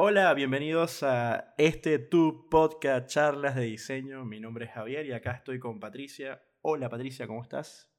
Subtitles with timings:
[0.00, 4.24] Hola, bienvenidos a este tu podcast Charlas de Diseño.
[4.24, 6.40] Mi nombre es Javier y acá estoy con Patricia.
[6.62, 7.90] Hola Patricia, ¿cómo estás?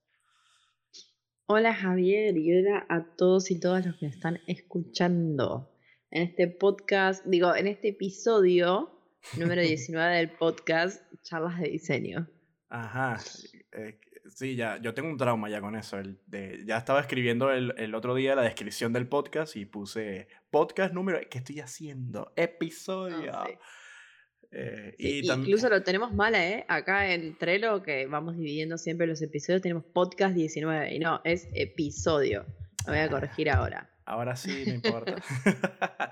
[1.47, 5.75] Hola Javier y hola a todos y todas los que están escuchando
[6.09, 8.97] en este podcast, digo, en este episodio
[9.38, 12.29] número 19 del podcast Charlas de Diseño.
[12.70, 13.18] Ajá,
[13.73, 14.00] eh,
[14.34, 15.98] sí, ya, yo tengo un trauma ya con eso.
[16.66, 21.39] ya estaba escribiendo el, otro día la descripción del podcast y puse podcast número, ¿qué
[21.39, 22.34] estoy haciendo?
[22.36, 23.32] Episodio.
[23.34, 23.47] Ah,
[24.52, 26.65] eh, y incluso lo tenemos mal, ¿eh?
[26.68, 31.47] Acá en Trello, que vamos dividiendo siempre los episodios, tenemos podcast 19 y no, es
[31.54, 32.45] episodio.
[32.86, 33.89] Lo voy a corregir ahora.
[34.05, 35.16] Ahora sí, no importa.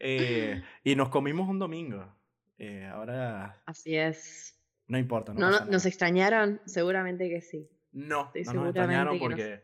[0.00, 2.10] Eh, y nos comimos un domingo.
[2.58, 3.62] Eh, ahora.
[3.66, 4.53] Así es.
[4.86, 5.32] No importa.
[5.34, 6.60] No, ¿Nos extrañaron?
[6.66, 7.68] Seguramente que sí.
[7.92, 9.62] No, no nos extrañaron porque,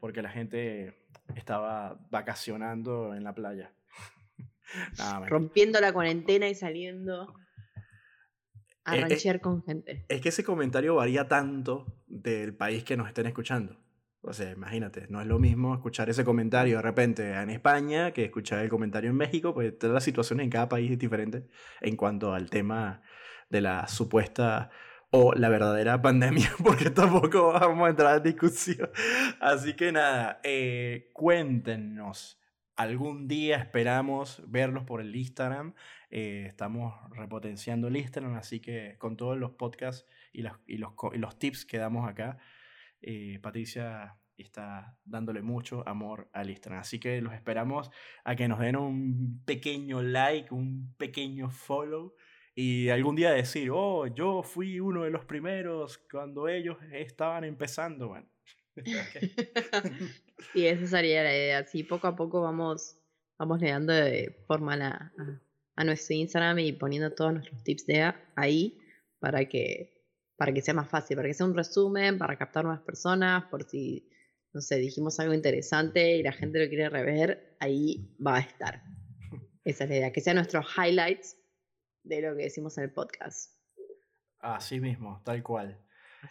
[0.00, 0.94] porque la gente
[1.34, 3.72] estaba vacacionando en la playa.
[5.28, 7.34] Rompiendo la cuarentena y saliendo
[8.84, 10.04] a eh, ranchear con gente.
[10.08, 13.76] Es que ese comentario varía tanto del país que nos estén escuchando.
[14.24, 18.24] O sea, imagínate, no es lo mismo escuchar ese comentario de repente en España que
[18.24, 21.48] escuchar el comentario en México, pues todas las situaciones en cada país es diferente
[21.80, 23.02] en cuanto al tema
[23.52, 24.70] de la supuesta
[25.10, 28.90] o la verdadera pandemia, porque tampoco vamos a entrar en discusión.
[29.40, 32.40] Así que nada, eh, cuéntenos.
[32.76, 35.74] Algún día esperamos verlos por el Instagram.
[36.10, 40.92] Eh, estamos repotenciando el Instagram, así que con todos los podcasts y los, y los,
[41.12, 42.38] y los tips que damos acá,
[43.02, 46.80] eh, Patricia está dándole mucho amor al Instagram.
[46.80, 47.90] Así que los esperamos
[48.24, 52.14] a que nos den un pequeño like, un pequeño follow
[52.54, 58.08] y algún día decir, oh, yo fui uno de los primeros cuando ellos estaban empezando.
[58.08, 58.28] Bueno.
[60.52, 61.58] sí, esa sería la idea.
[61.58, 62.98] Así poco a poco vamos,
[63.38, 65.12] vamos le dando de forma a,
[65.76, 68.78] a, nuestro Instagram y poniendo todos nuestros tips de ahí
[69.18, 69.92] para que
[70.36, 73.62] para que sea más fácil, para que sea un resumen, para captar más personas, por
[73.62, 74.10] si,
[74.52, 78.82] no sé, dijimos algo interesante y la gente lo quiere rever, ahí va a estar.
[79.64, 81.36] Esa es la idea, que sean nuestros highlights
[82.04, 83.52] de lo que decimos en el podcast.
[84.38, 85.78] Así mismo, tal cual.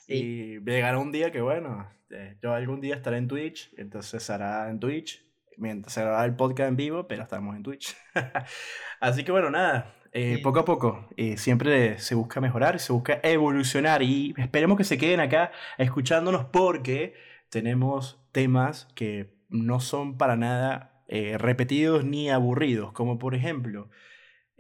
[0.07, 4.69] Y llegará un día que, bueno, eh, yo algún día estaré en Twitch, entonces hará
[4.69, 5.25] en Twitch,
[5.57, 7.95] mientras se hará el podcast en vivo, pero estamos en Twitch.
[8.99, 13.21] Así que bueno, nada, eh, poco a poco, eh, siempre se busca mejorar, se busca
[13.23, 17.13] evolucionar y esperemos que se queden acá escuchándonos porque
[17.49, 23.89] tenemos temas que no son para nada eh, repetidos ni aburridos, como por ejemplo,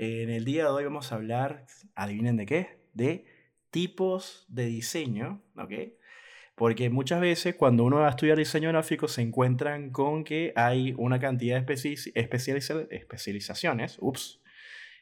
[0.01, 3.23] en el día de hoy vamos a hablar, adivinen de qué, de
[3.69, 5.73] tipos de diseño, ¿ok?
[6.55, 10.95] Porque muchas veces cuando uno va a estudiar diseño gráfico se encuentran con que hay
[10.97, 11.73] una cantidad de
[12.15, 14.41] especializaciones, ups,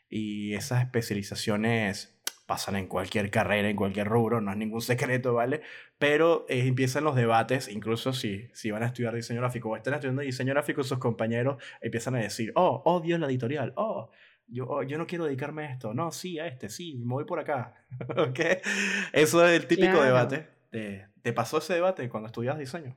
[0.09, 5.62] y esas especializaciones pasan en cualquier carrera, en cualquier rubro, no es ningún secreto, ¿vale?
[5.98, 9.94] Pero eh, empiezan los debates, incluso si, si van a estudiar diseño gráfico o están
[9.94, 14.12] estudiando diseño gráfico, sus compañeros empiezan a decir, oh, odio la editorial, oh,
[14.52, 17.26] yo, oh, yo no quiero dedicarme a esto, no, sí, a este, sí, me voy
[17.26, 17.76] por acá,
[18.18, 18.40] ¿ok?
[19.14, 20.48] Eso es el típico debate.
[20.72, 22.96] ¿Te, pasó ese debate cuando estudias diseño?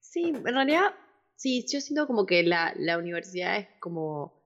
[0.00, 0.94] Sí, en realidad,
[1.34, 4.36] sí, yo siento como que la, la universidad es como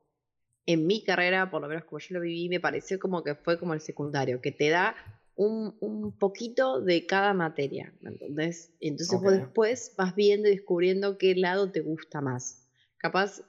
[0.67, 3.59] en mi carrera, por lo menos como yo lo viví, me pareció como que fue
[3.59, 4.95] como el secundario, que te da
[5.37, 8.73] un, un poquito de cada materia, ¿entendés?
[8.81, 12.69] Entonces vos después vas viendo y descubriendo qué lado te gusta más.
[12.99, 13.41] Capaz,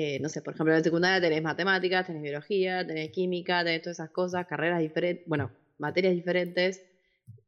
[0.00, 3.82] eh, no sé, por ejemplo, en la secundaria tenés matemáticas, tenés biología, tenés química, tenés
[3.82, 6.86] todas esas cosas, carreras diferentes, bueno, materias diferentes,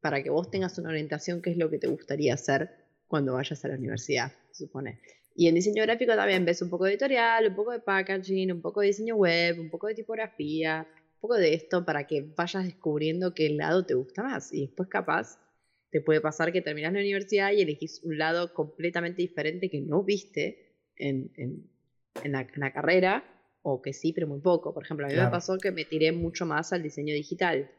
[0.00, 2.70] para que vos tengas una orientación qué es lo que te gustaría hacer
[3.06, 5.00] cuando vayas a la universidad, se supone.
[5.36, 8.60] Y en diseño gráfico también ves un poco de editorial, un poco de packaging, un
[8.60, 12.64] poco de diseño web, un poco de tipografía, un poco de esto para que vayas
[12.64, 14.52] descubriendo qué lado te gusta más.
[14.52, 15.38] Y después capaz
[15.90, 20.02] te puede pasar que terminas la universidad y elegís un lado completamente diferente que no
[20.02, 21.30] viste en,
[22.24, 23.24] la, carrera,
[23.62, 24.72] o que sí, pero muy poco.
[24.74, 27.70] Por ejemplo, a mí me pasó que me tiré mucho más al diseño digital.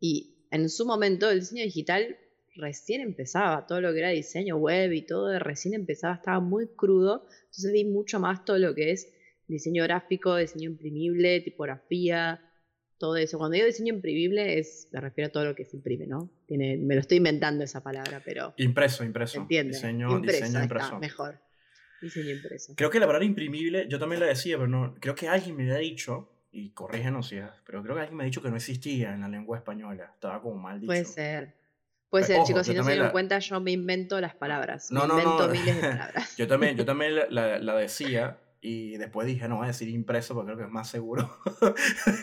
[0.00, 2.16] Y en su momento el diseño digital
[2.54, 7.26] recién empezaba, todo lo que era diseño web y todo recién empezaba, estaba muy crudo,
[7.44, 9.08] entonces vi mucho más todo lo que es
[9.48, 12.40] diseño gráfico, diseño imprimible, tipografía,
[12.98, 13.38] todo eso.
[13.38, 16.30] Cuando digo diseño imprimible es, me refiero a todo lo que se imprime, ¿no?
[16.46, 18.54] Tiene, me lo estoy inventando esa palabra, pero...
[18.58, 19.40] Impreso, impreso.
[19.40, 19.78] ¿Entiendes?
[19.78, 20.98] Diseño, diseño impreso.
[20.98, 21.40] mejor.
[22.02, 22.74] Diseño impreso.
[22.76, 25.62] Creo que la palabra imprimible, yo también la decía, pero no, creo que alguien me
[25.62, 29.14] había dicho, y corrígenos si pero creo que alguien me ha dicho que no existía
[29.14, 30.88] en la lengua española, estaba como mal dicho.
[30.88, 31.54] Puede ser.
[32.10, 34.90] Puede ser, chicos, si no se dieron cuenta, yo me invento las palabras.
[34.90, 36.36] No, me invento miles de palabras.
[36.36, 40.34] yo también, yo también la, la, decía, Y después dije, no, voy a decir impreso
[40.34, 41.38] porque creo que es más seguro.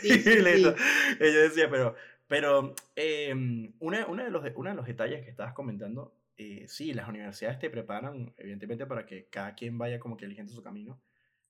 [0.01, 0.75] Sí, Ella
[1.19, 1.95] decía, pero,
[2.27, 3.33] pero eh,
[3.79, 7.59] una, una, de los, uno de los detalles que estabas comentando, eh, sí, las universidades
[7.59, 11.01] te preparan, evidentemente, para que cada quien vaya como que eligiendo su camino,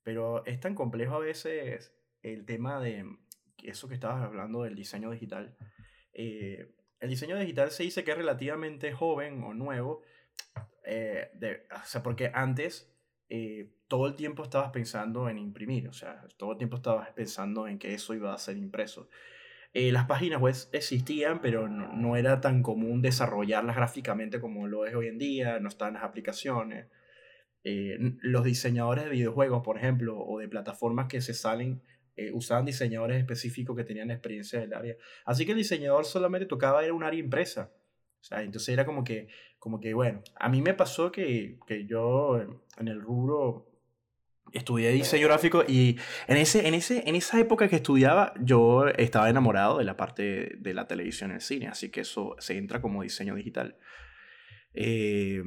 [0.02, 1.94] pero es tan complejo a veces
[2.24, 3.06] el tema de
[3.64, 5.56] eso que estabas hablando del diseño digital.
[6.12, 10.02] Eh, el diseño digital se dice que es relativamente joven o nuevo,
[10.84, 12.92] eh, de, o sea, porque antes
[13.30, 17.68] eh, todo el tiempo estabas pensando en imprimir, o sea, todo el tiempo estabas pensando
[17.68, 19.08] en que eso iba a ser impreso.
[19.74, 24.96] Eh, las páginas web existían, pero no, era tan común desarrollarlas gráficamente como lo es
[24.96, 26.88] hoy en día, no están las aplicaciones.
[27.64, 31.82] los diseñadores de videojuegos, por ejemplo, o de plataformas que se salen
[32.20, 34.98] eh, usaban diseñadores específicos que tenían experiencia del área.
[35.24, 37.72] Así que el diseñador solamente tocaba era un área impresa.
[38.20, 41.86] O sea, entonces era como que, como que, bueno, a mí me pasó que, que
[41.86, 42.42] yo
[42.78, 43.69] en el rubro
[44.54, 45.98] estudié diseño gráfico y
[46.28, 50.58] en, ese, en, ese, en esa época que estudiaba yo estaba enamorado de la parte
[50.58, 53.78] de la televisión y el cine, así que eso se entra como diseño digital.
[54.74, 55.44] Eh,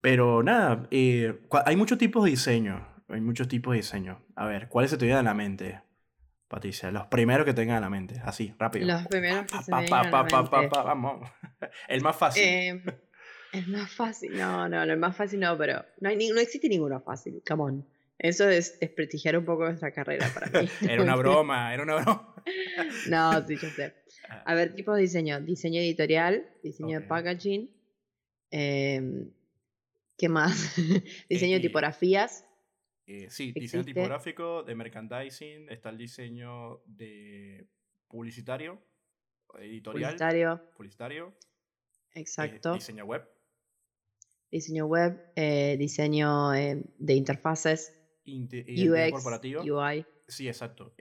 [0.00, 2.86] pero nada, eh, hay muchos tipos de diseño.
[3.08, 4.24] Hay muchos tipos de diseño.
[4.36, 5.82] A ver, ¿cuáles se te vienen a la mente,
[6.48, 6.90] Patricia?
[6.90, 8.20] Los primeros que tengan a la mente.
[8.24, 8.86] Así, rápido.
[8.86, 9.72] Los primeros que se.
[9.72, 11.28] Vamos.
[11.88, 12.42] El más fácil.
[12.42, 12.82] Eh,
[13.52, 14.36] el más fácil.
[14.38, 17.42] No, no, el más fácil no, pero no, hay no existe ninguno fácil.
[17.44, 17.86] Come on.
[18.22, 20.68] Eso es desprestigiar un poco nuestra carrera para mí.
[20.82, 22.34] era una broma, era una broma.
[23.08, 23.94] no, sí, yo sé.
[24.28, 24.42] Ah.
[24.44, 25.40] A ver, tipo de diseño.
[25.40, 27.70] Diseño editorial, diseño de packaging.
[28.50, 29.32] Em,
[30.18, 30.76] ¿Qué más?
[31.30, 32.44] diseño de eh, tipografías.
[33.06, 37.66] Eh, sí, diseño tipográfico, de merchandising, está el diseño de
[38.06, 38.82] publicitario,
[39.58, 40.10] editorial.
[40.10, 40.70] Publicitario.
[40.76, 41.34] Publicitario.
[42.12, 42.74] Eh, Exacto.
[42.74, 43.26] diseño web.
[44.50, 47.96] Diseño web, eh, diseño de interfaces.
[48.26, 49.62] UX, corporativo.
[49.62, 50.04] UI.
[50.28, 50.94] Sí, exacto.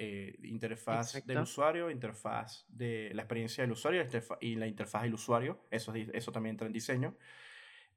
[0.43, 4.03] interfaz del usuario, interfaz de la experiencia del usuario
[4.41, 5.67] y la interfaz del usuario.
[5.69, 7.15] Eso, eso también entra en diseño.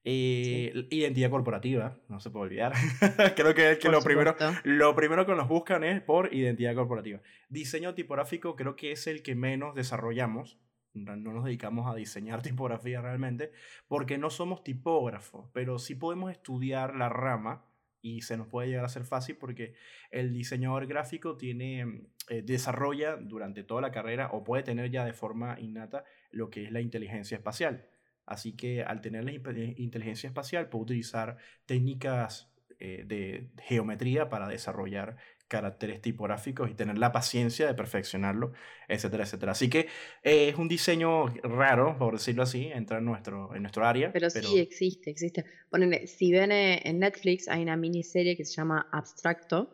[0.04, 2.72] Eh, Identidad corporativa, no se puede olvidar.
[3.36, 7.20] Creo que, que lo, primero, lo primero que nos buscan es por identidad corporativa.
[7.48, 10.58] Diseño tipográfico creo que es el que menos desarrollamos.
[10.94, 13.52] No nos dedicamos a diseñar tipografía realmente
[13.86, 17.64] porque no somos tipógrafos, pero sí podemos estudiar la rama
[18.02, 19.74] y se nos puede llegar a ser fácil porque
[20.10, 25.12] el diseñador gráfico tiene, eh, desarrolla durante toda la carrera o puede tener ya de
[25.12, 27.88] forma innata lo que es la inteligencia espacial.
[28.26, 35.16] Así que al tener la inteligencia espacial puedo utilizar técnicas eh, de geometría para desarrollar
[35.52, 38.52] caracteres tipográficos y tener la paciencia de perfeccionarlo,
[38.88, 39.52] etcétera, etcétera.
[39.52, 39.80] Así que
[40.22, 44.12] eh, es un diseño raro, por decirlo así, entra en nuestro, en nuestro área.
[44.12, 45.44] Pero, sí existe, existe.
[45.70, 49.70] Bueno, si ven eh, en Netflix hay una miniserie que se llama Abstracto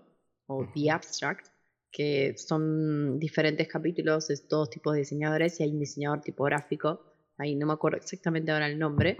[0.47, 1.47] o The Abstract,
[1.91, 7.09] que son diferentes capítulos de todos tipos de diseñadores y hay un diseñador tipográfico
[7.39, 9.17] ahí no me acuerdo exactamente ahora el nombre.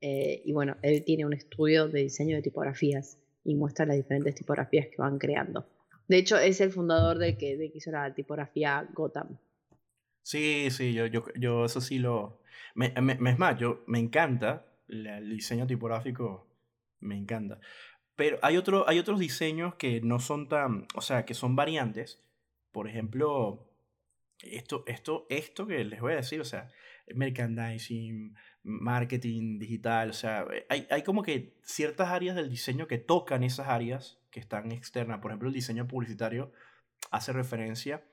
[0.00, 4.34] Eh, y bueno, él tiene un estudio de diseño de tipografías y muestra las diferentes
[4.34, 5.66] tipografías que van creando.
[6.10, 9.38] De hecho, es el fundador de que, de que hizo la tipografía Gotham.
[10.22, 12.42] Sí, sí, yo, yo, yo eso sí lo...
[12.74, 16.48] Me, me, es más, yo, me encanta el diseño tipográfico,
[16.98, 17.60] me encanta.
[18.16, 22.20] Pero hay, otro, hay otros diseños que no son tan, o sea, que son variantes.
[22.72, 23.70] Por ejemplo,
[24.42, 26.72] esto, esto, esto que les voy a decir, o sea,
[27.14, 33.44] merchandising, marketing digital, o sea, hay, hay como que ciertas áreas del diseño que tocan
[33.44, 35.20] esas áreas que están externas.
[35.20, 36.52] Por ejemplo, el diseño publicitario
[37.10, 38.04] hace referencia,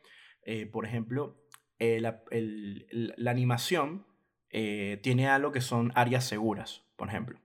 [0.43, 1.37] eh, por ejemplo,
[1.79, 4.05] eh, la, el, la, animación
[4.49, 7.39] tiene algo que son áreas seguras, por ejemplo.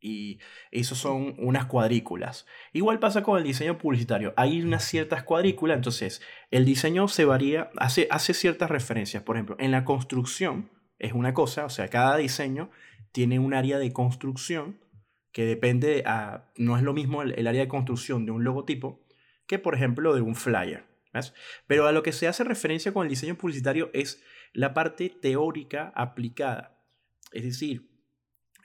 [0.00, 0.38] Y
[0.70, 2.46] eso son unas cuadrículas.
[2.72, 4.32] Igual pasa con el diseño publicitario.
[4.36, 9.22] Hay unas ciertas cuadrículas, entonces el diseño se varía, hace, hace ciertas referencias.
[9.22, 12.70] Por ejemplo, en la construcción, es una cosa, o sea, cada diseño
[13.12, 14.78] tiene un área de construcción
[15.36, 19.04] que depende, a, no es lo mismo el, área de construcción de un logotipo
[19.46, 20.86] que, por ejemplo, de un flyer.
[21.66, 24.24] Pero a lo que se hace referencia con el diseño publicitario es
[24.54, 26.80] la parte teórica aplicada.
[27.32, 27.86] Es decir,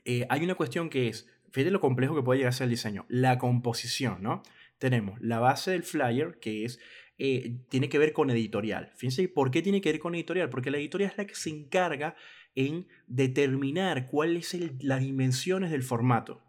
[0.06, 2.72] eh, hay una cuestión que es, fíjate lo complejo que puede llegar a ser el
[2.72, 4.42] diseño, la composición, ¿no?
[4.78, 6.80] Tenemos la base del flyer, que es
[7.18, 8.94] eh, tiene que ver con editorial.
[8.96, 10.50] Fíjense, ¿por qué tiene que ver con editorial?
[10.50, 12.16] Porque la editorial es la que se encarga
[12.56, 16.42] en determinar cuáles son las dimensiones del formato.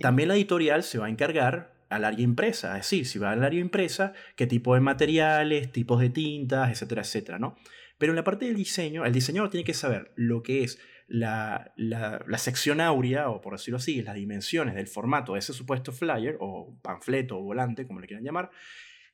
[0.00, 3.44] También la editorial se va a encargar al área impresa, es decir, si va al
[3.44, 7.56] área impresa, qué tipo de materiales, tipos de tintas, etcétera, etcétera, ¿no?
[7.98, 11.72] Pero en la parte del diseño, el diseñador tiene que saber lo que es la,
[11.76, 15.92] la, la, sección áurea, o por decirlo así, las dimensiones del formato de ese supuesto
[15.92, 18.50] flyer, o panfleto, o volante, como le quieran llamar,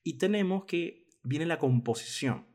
[0.02, 2.46] y tenemos que viene la composición.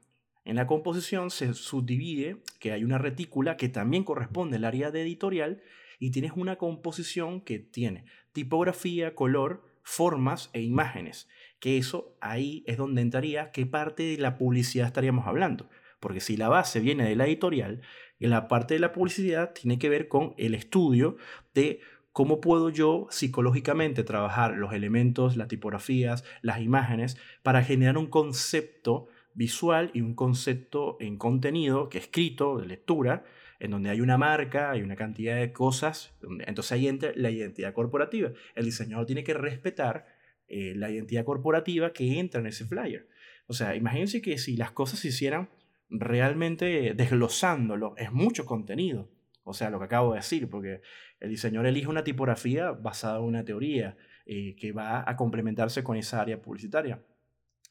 [0.44, 5.02] En la composición se subdivide que hay una retícula que también corresponde al área de
[5.02, 5.62] editorial
[6.00, 11.28] y tienes una composición que tiene tipografía, color, formas e imágenes.
[11.60, 15.70] Que eso ahí es donde entraría qué parte de la publicidad estaríamos hablando.
[16.00, 17.82] Porque si la base viene de la editorial,
[18.20, 21.18] la parte de la publicidad tiene que ver con el estudio
[21.54, 21.80] de
[22.12, 29.08] cómo puedo yo psicológicamente trabajar los elementos, las tipografías, las imágenes, para generar un concepto
[29.34, 33.24] visual y un concepto en contenido que escrito, de lectura,
[33.60, 36.14] en donde hay una marca, hay una cantidad de cosas,
[36.46, 38.32] entonces ahí entra la identidad corporativa.
[38.56, 40.06] El diseñador tiene que respetar
[40.48, 43.08] eh, la identidad corporativa que entra en ese flyer.
[43.48, 45.50] O sea, imagínense que si las cosas se hicieran
[45.90, 49.10] realmente desglosándolo, es mucho contenido.
[49.44, 50.82] O sea, lo que acabo de decir, porque
[51.20, 53.96] el diseñador elige una tipografía basada en una teoría
[54.26, 57.02] eh, que va a complementarse con esa área publicitaria.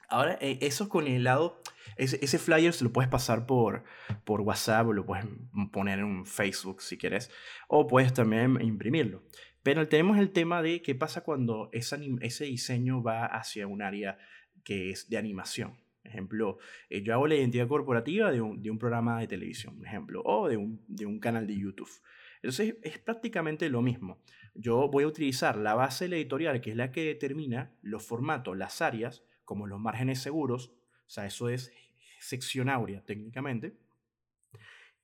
[0.09, 1.61] Ahora, eh, eso con el lado,
[1.97, 3.85] ese, flyer se lo puedes pasar por,
[4.25, 5.27] por WhatsApp o lo puedes
[5.73, 7.31] poner en Facebook si quieres,
[7.69, 9.23] o puedes también imprimirlo.
[9.63, 14.19] Pero tenemos el tema de qué pasa cuando ese, diseño va hacia un área
[14.63, 15.79] que es de animación.
[16.05, 16.59] Ejemplo,
[16.89, 20.49] eh, yo hago la identidad corporativa de un, de un programa de televisión, ejemplo, o
[20.49, 21.91] de un, de un canal de YouTube.
[22.37, 24.23] Entonces es prácticamente lo mismo.
[24.55, 28.81] Yo voy a utilizar la base editorial, que es la que determina los formatos, las
[28.83, 30.75] áreas, como los márgenes seguros,
[31.07, 31.73] o sea, eso es
[32.21, 33.79] sección áurea técnicamente,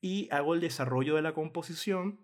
[0.02, 2.20] y hago el desarrollo de la composición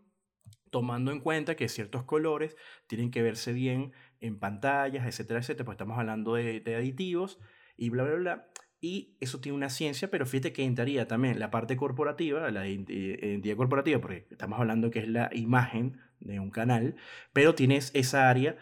[0.70, 2.56] tomando en cuenta que ciertos colores
[2.86, 7.38] tienen que verse bien en pantallas, etcétera, etcétera, pues estamos hablando de, aditivos
[7.76, 8.48] y bla, bla, bla.
[8.80, 13.56] Y eso tiene una ciencia, pero fíjate que entraría también la parte corporativa, la identidad
[13.56, 16.96] corporativa, porque estamos hablando que es la imagen de un canal,
[17.32, 18.56] pero tienes esa área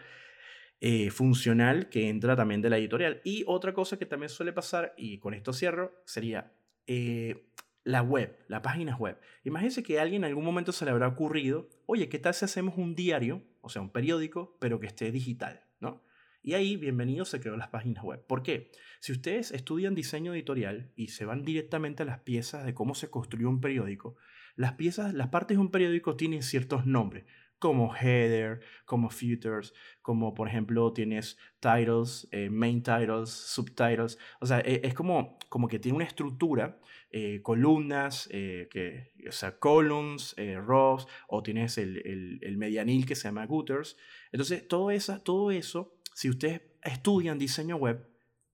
[0.79, 3.21] eh, funcional que entra también de la editorial.
[3.23, 6.53] Y otra cosa que también suele pasar, y con esto cierro, sería
[6.85, 7.49] eh,
[7.83, 9.19] la web, la página web.
[9.43, 12.45] Imagínense que a alguien en algún momento se le habrá ocurrido, oye, ¿qué tal si
[12.45, 16.03] hacemos un diario, o sea, un periódico, pero que esté digital, ¿no?
[16.43, 18.25] Y ahí, bienvenido, se creó las páginas web.
[18.25, 18.71] ¿Por qué?
[18.99, 23.09] Si ustedes estudian diseño editorial y se van directamente a las piezas de cómo se
[23.09, 24.15] construyó un periódico,
[24.55, 27.25] las piezas, las partes de un periódico tienen ciertos nombres
[27.59, 34.17] como header, como futures, como por ejemplo tienes titles, eh, main titles, subtitles.
[34.39, 39.31] O sea, e, es como, como que tiene una estructura, eh, columnas, eh, que, o
[39.31, 40.35] sea, columns,
[40.65, 43.97] rows, o tienes el, el, el, medianil que se llama gutters.
[44.31, 48.07] Entonces, todo, esa, todo eso, si ustedes estudian diseño web,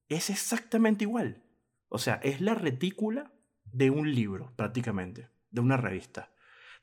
[0.07, 1.43] es exactamente igual.
[1.89, 3.33] O sea, es la retícula
[3.65, 6.32] de un libro, prácticamente, de una revista.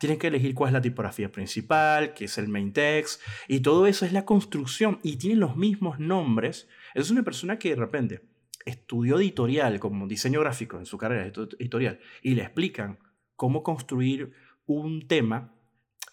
[0.01, 3.87] Tienen que elegir cuál es la tipografía principal, qué es el main text, y todo
[3.87, 6.69] eso es la construcción y tienen los mismos nombres.
[6.95, 8.23] Es una persona que de repente
[8.65, 12.99] estudió editorial como diseño gráfico en su carrera editorial y le explican
[13.37, 14.33] cómo construir
[14.65, 15.55] un tema.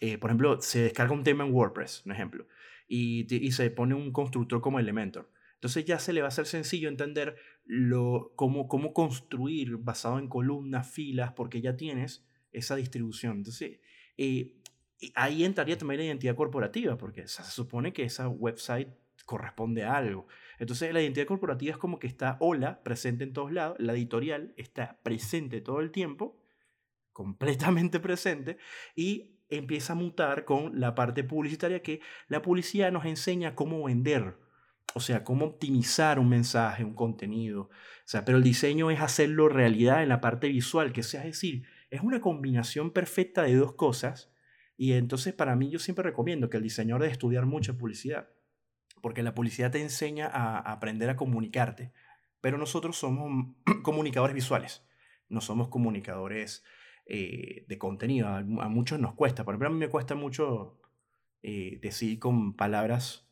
[0.01, 2.45] Eh, por ejemplo, se descarga un tema en WordPress, un ejemplo,
[2.89, 5.31] y, y se pone un constructor como Elementor.
[5.53, 10.27] Entonces ya se le va a ser sencillo entender lo, cómo, cómo construir basado en
[10.27, 12.26] columnas, filas, porque ya tienes
[12.57, 13.37] esa distribución.
[13.37, 13.79] Entonces,
[14.17, 14.53] eh,
[15.15, 18.89] ahí entraría también la identidad corporativa, porque se supone que esa website
[19.25, 20.27] corresponde a algo.
[20.59, 24.53] Entonces, la identidad corporativa es como que está hola, presente en todos lados, la editorial
[24.57, 26.41] está presente todo el tiempo,
[27.13, 28.57] completamente presente,
[28.95, 34.37] y empieza a mutar con la parte publicitaria que la publicidad nos enseña cómo vender,
[34.93, 37.63] o sea, cómo optimizar un mensaje, un contenido.
[37.63, 37.69] O
[38.09, 42.01] sea, pero el diseño es hacerlo realidad en la parte visual, que sea decir, es
[42.01, 44.31] una combinación perfecta de dos cosas
[44.77, 48.29] y entonces para mí yo siempre recomiendo que el diseñador debe estudiar mucha publicidad,
[49.01, 51.91] porque la publicidad te enseña a, aprender a comunicarte,
[52.41, 54.85] pero nosotros somos comunicadores visuales,
[55.29, 56.63] no somos comunicadores
[57.05, 60.79] eh, de contenido, a, muchos nos cuesta, por ejemplo a mí me cuesta mucho
[61.41, 63.27] eh, decir con palabras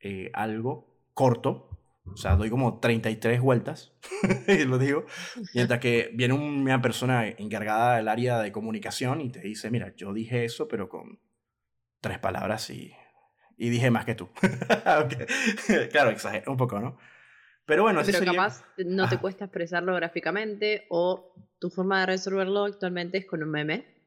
[0.00, 1.79] eh, algo corto,
[2.12, 3.92] o sea, doy como 33 vueltas,
[4.48, 5.04] y lo digo,
[5.54, 10.12] mientras que viene una persona encargada del área de comunicación y te dice, mira, yo
[10.12, 11.20] dije eso, pero con
[12.00, 12.92] tres palabras y,
[13.56, 14.28] y dije más que tú.
[15.92, 16.98] claro, exagero un poco, ¿no?
[17.66, 23.18] Pero bueno, Pero capaz no te cuesta expresarlo gráficamente o tu forma de resolverlo actualmente
[23.18, 23.99] es con un meme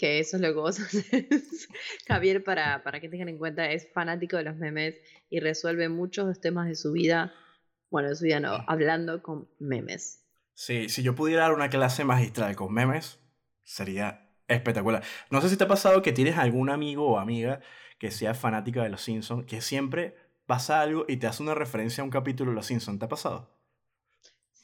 [0.00, 1.68] que eso es lo que vos haces.
[2.08, 4.96] Javier, para, para que tengan en cuenta, es fanático de los memes
[5.28, 7.34] y resuelve muchos los temas de su vida,
[7.90, 10.24] bueno, de su vida no, hablando con memes.
[10.54, 13.18] Sí, si yo pudiera dar una clase magistral con memes,
[13.62, 15.04] sería Espectacular.
[15.30, 17.60] No sé si te ha pasado que tienes algún amigo o amiga
[17.98, 22.02] que sea fanática de Los Simpsons, que siempre pasa algo y te hace una referencia
[22.02, 22.98] a un capítulo de Los Simpsons.
[22.98, 23.48] ¿Te ha pasado?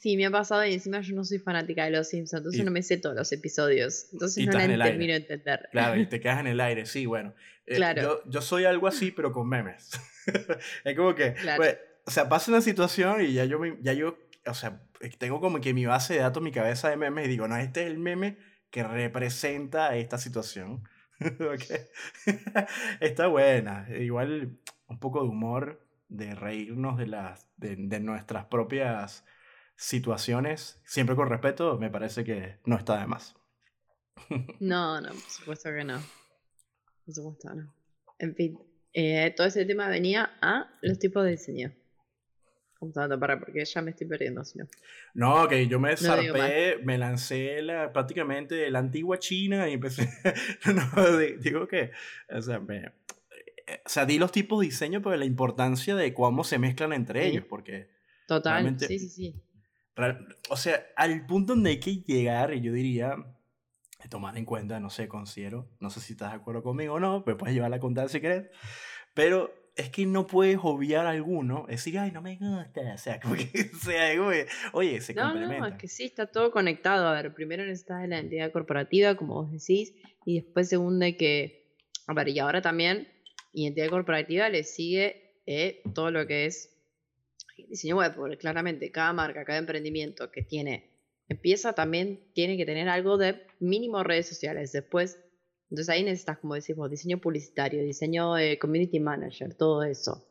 [0.07, 2.71] Sí, me ha pasado y encima yo no soy fanática de Los Simpsons, entonces no
[2.71, 4.07] me sé todos los episodios.
[4.13, 5.67] Entonces no la termino de entender.
[5.73, 7.35] Claro, y te quedas en el aire, sí, bueno.
[7.65, 8.01] Eh, claro.
[8.01, 9.99] Yo, yo, soy algo así, pero con memes.
[10.85, 14.53] es como que, pues, o sea, pasa una situación y ya yo, ya yo, o
[14.53, 14.81] sea,
[15.17, 17.81] tengo como que mi base de datos, mi cabeza de memes y digo, no, este
[17.81, 18.37] es el meme
[18.69, 20.87] que representa esta situación.
[23.01, 23.89] Está buena.
[23.89, 29.25] Igual un poco de humor, de reírnos de, las, de, de, nuestras propias
[29.77, 33.35] situaciones, siempre con respeto, me parece que no está de más.
[34.59, 36.01] no, no, por supuesto que no.
[37.05, 37.73] Por supuesto no.
[38.19, 38.59] En fin,
[38.91, 41.71] eh, todo ese tema venía a los tipos de diseño.
[42.79, 44.67] Computando para porque ya me estoy perdiendo, si no.
[45.13, 50.09] No, que yo me zarpé, me lancé la, prácticamente la antigua China y empecé.
[50.65, 51.91] no, digo que.
[52.29, 52.77] O sea, me,
[53.67, 56.93] eh, o sea, di los tipos de diseño, pero la importancia de cómo se mezclan
[56.93, 57.89] entre ellos, porque.
[58.27, 59.35] Total, sí, sí, sí.
[60.49, 63.15] O sea, al punto donde hay que llegar, y yo diría,
[64.09, 67.23] tomar en cuenta, no sé, considero, no sé si estás de acuerdo conmigo o no,
[67.23, 68.47] pero puedes llevarla a contar si querés,
[69.13, 73.35] pero es que no puedes obviar alguno, decir, ay, no me gusta, o sea, como
[73.35, 74.11] que sea,
[74.73, 75.59] oye, se no, complementa.
[75.59, 77.07] No, es que sí, está todo conectado.
[77.07, 79.93] A ver, primero necesitas la entidad corporativa, como vos decís,
[80.25, 81.75] y después segundo que,
[82.07, 83.07] a ver, y ahora también,
[83.53, 86.76] identidad corporativa le sigue eh, todo lo que es
[87.69, 90.91] diseño web, porque claramente cada marca, cada emprendimiento que tiene,
[91.27, 95.19] empieza también, tiene que tener algo de mínimo redes sociales, después
[95.69, 100.25] entonces ahí necesitas, como decimos, diseño publicitario, diseño de community manager, todo eso.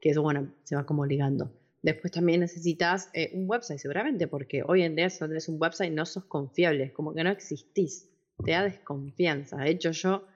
[0.00, 1.52] Que eso, bueno, se va como ligando.
[1.82, 5.60] Después también necesitas eh, un website, seguramente, porque hoy en día si no tenés un
[5.60, 8.08] website no sos confiable, como que no existís,
[8.44, 9.58] te da desconfianza.
[9.58, 10.26] De hecho, yo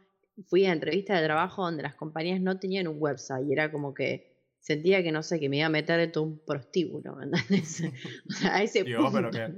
[0.47, 3.95] fui a entrevistas de trabajo donde las compañías no tenían un website y era como
[3.95, 4.34] que
[4.65, 7.83] sentía que no sé, que me iba a meter en todo un prostíbulo, ¿entendés?
[8.29, 9.53] o sea, a ese Dios, pero qué,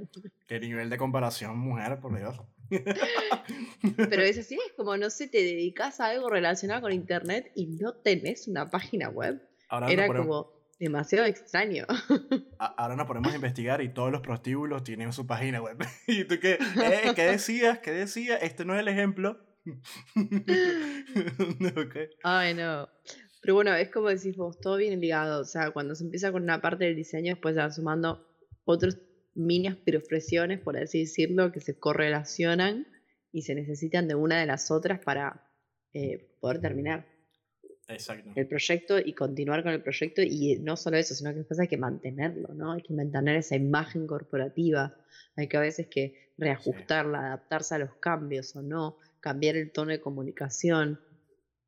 [0.47, 2.39] qué nivel de comparación, mujer, por Dios.
[3.95, 7.67] Pero es así, es como, no sé, te dedicas a algo relacionado con internet y
[7.67, 9.41] no tenés una página web.
[9.87, 11.85] Era como demasiado extraño.
[12.59, 15.77] Ahora nos ponemos a investigar y todos los prostíbulos tienen su página web.
[16.07, 16.55] ¿Y tú qué?
[16.55, 17.79] Eh, ¿Qué decías?
[17.79, 18.39] ¿Qué decías?
[18.41, 19.39] Este no es el ejemplo.
[22.23, 22.89] Ay, no.
[23.41, 25.41] Pero bueno, es como decís vos, todo viene ligado.
[25.41, 28.27] O sea, cuando se empieza con una parte del diseño, después se van sumando
[28.65, 28.97] otros
[29.35, 32.87] mini aspiraciones, por así decirlo, que se correlacionan
[33.31, 35.47] y se necesitan de una de las otras para
[35.93, 37.07] eh, poder terminar
[38.35, 40.21] el proyecto y continuar con el proyecto.
[40.21, 42.73] Y no solo eso, sino que después hay que mantenerlo, ¿no?
[42.73, 44.97] Hay que mantener esa imagen corporativa,
[45.35, 49.91] hay que a veces que reajustarla, adaptarse a los cambios o no, cambiar el tono
[49.91, 50.99] de comunicación.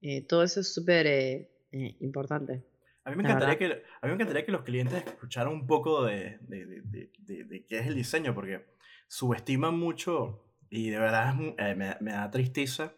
[0.02, 2.66] Eh, todo eso es súper eh, importante.
[3.06, 6.06] A mí, me encantaría que, a mí me encantaría que los clientes escucharan un poco
[6.06, 8.66] de, de, de, de, qué es el diseño, porque
[9.08, 12.94] subestiman mucho y de verdad eh, me, me, da tristeza.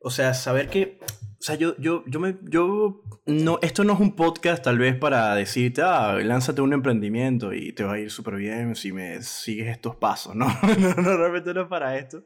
[0.00, 4.00] O sea, saber que, o sea, yo, yo, yo me, yo, no, esto no es
[4.00, 8.10] un podcast tal vez para decirte, ah, lánzate un emprendimiento y te va a ir
[8.10, 10.46] súper bien si me sigues estos pasos, ¿no?
[10.78, 12.24] no, no, realmente no es para esto.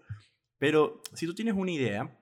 [0.59, 2.18] Pero si tú tienes una idea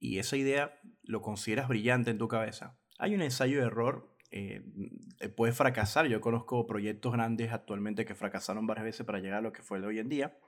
[0.00, 4.62] y esa idea lo consideras brillante en tu cabeza, hay un ensayo de error, eh,
[5.36, 6.06] puede fracasar.
[6.06, 9.78] Yo conozco proyectos grandes actualmente que fracasaron varias veces para llegar a lo que fue
[9.78, 10.38] el de hoy en día.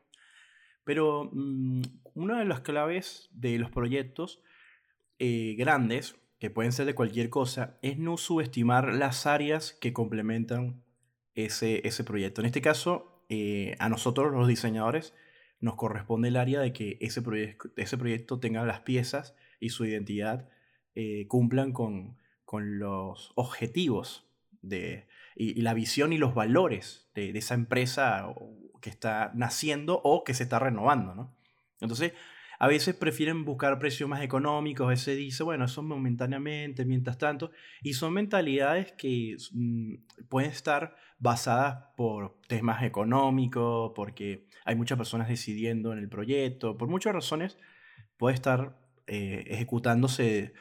[0.84, 1.82] Pero mm,
[2.14, 4.42] una de las claves de los proyectos
[5.18, 10.84] eh, grandes, que pueden ser de cualquier cosa, es no subestimar las áreas que complementan
[11.34, 12.42] ese, ese proyecto.
[12.42, 15.14] En este caso, eh, a nosotros los diseñadores
[15.60, 19.86] nos corresponde el área de que ese, proyecto, ese proyecto tenga las piezas y su
[19.86, 20.48] identidad
[21.28, 24.26] cumplan con, con los objetivos
[24.60, 28.26] de, y, la visión y los valores de, esa empresa
[28.80, 31.34] que está naciendo o que se está renovando, ¿no?
[31.80, 32.12] Entonces,
[32.58, 37.50] a veces prefieren buscar precios más económicos, a veces dice, bueno, eso momentáneamente, mientras tanto,
[37.82, 39.94] y son mentalidades que mm,
[40.28, 46.88] pueden estar basadas por temas económicos, porque hay muchas personas decidiendo en el proyecto, por
[46.88, 47.58] muchas razones
[48.16, 50.52] puede estar eh, ejecutándose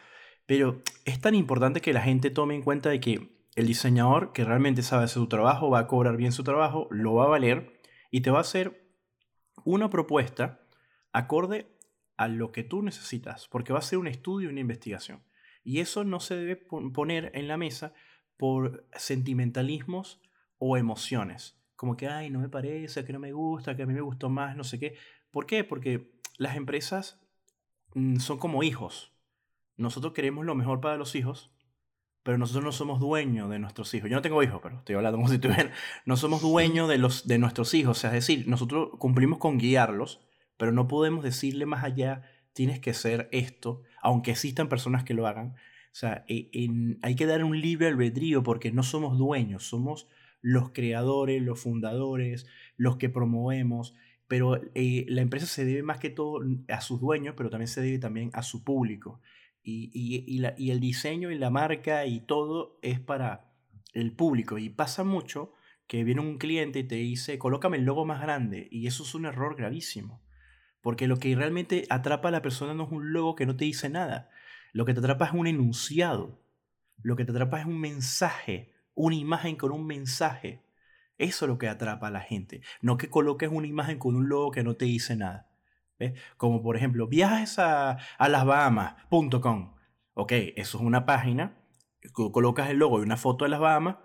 [0.52, 4.44] pero es tan importante que la gente tome en cuenta de que el diseñador que
[4.44, 7.80] realmente sabe hacer su trabajo va a cobrar bien su trabajo, lo va a valer
[8.10, 8.86] y te va a hacer
[9.64, 10.60] una propuesta
[11.14, 11.68] acorde
[12.18, 15.24] a lo que tú necesitas, porque va a ser un estudio y una investigación.
[15.64, 17.94] Y eso no se debe poner en la mesa
[18.36, 20.20] por sentimentalismos
[20.58, 21.64] o emociones.
[21.78, 24.30] Como que, ay, no me parece, que no me gusta, que a mí me gustó
[24.30, 24.96] más, no sé qué.
[25.32, 25.64] ¿Por qué?
[25.64, 27.21] Porque las empresas
[28.20, 29.14] son como hijos.
[29.78, 31.52] Nosotros queremos lo mejor para los hijos,
[32.24, 34.10] pero nosotros no somos dueños de nuestros hijos.
[34.10, 35.72] Yo no tengo hijos, pero estoy hablando como si tuviera.
[36.06, 37.98] No somos dueños de, los, de nuestros hijos.
[37.98, 40.22] O sea, es decir, nosotros cumplimos con guiarlos,
[40.58, 42.24] pero no podemos decirle más allá,
[42.54, 45.56] tienes que ser esto, aunque existan personas que lo hagan.
[45.92, 46.50] O sea, e,
[47.02, 50.08] hay que dar un libre albedrío porque no somos dueños, somos
[50.42, 52.46] los creadores, los fundadores,
[52.78, 53.96] los que promovemos.
[54.32, 56.40] Pero eh, la empresa se debe más que todo
[56.70, 59.20] a sus dueños, pero también se debe también a su público
[59.62, 63.52] y, el diseño y la marca y todo es para
[63.92, 64.58] el público.
[64.58, 65.52] Y pasa mucho
[65.86, 68.70] que viene un cliente y te dice, colócame el logo más grande.
[68.72, 70.24] Y eso es un error gravísimo.
[70.80, 73.66] Porque lo que realmente atrapa a la persona no es un logo que no te
[73.66, 74.30] dice nada.
[74.72, 76.42] Lo que te atrapa es un enunciado.
[77.04, 80.62] Lo que te atrapa es un mensaje, una imagen con un mensaje.
[81.22, 82.62] Eso es lo que atrapa a la gente.
[82.82, 85.52] No que coloques una imagen con un logo que no te dice nada.
[86.36, 89.76] Como por ejemplo, viajes a, a las Bahamas.com.
[90.16, 91.58] Ok, eso es una página,
[92.12, 93.98] colocas el logo y una foto de las Bahamas,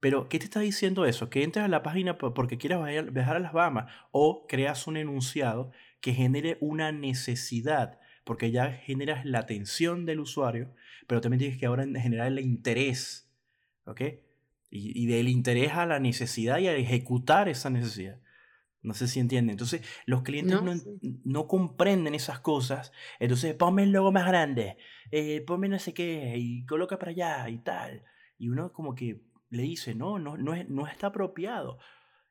[0.00, 1.30] pero ¿qué te está diciendo eso?
[1.30, 2.82] Que entres a la página porque quieras
[3.12, 9.24] viajar a las Bahamas o creas un enunciado que genere una necesidad, porque ya generas
[9.24, 10.74] la atención del usuario,
[11.06, 13.32] pero también tienes que ahora generar el interés,
[13.86, 14.02] ¿ok?
[14.74, 18.18] Y, y del interés a la necesidad y a ejecutar esa necesidad.
[18.84, 19.52] No sé si entienden.
[19.52, 20.60] Entonces, los clientes
[21.24, 22.92] no, comprenden esas cosas.
[23.18, 24.76] Entonces, ponme el logo más grande,
[25.10, 28.04] eh, ponme no sé qué, y coloca para allá y tal.
[28.36, 31.78] Y uno como que le dice, no, no, no, es, no está apropiado.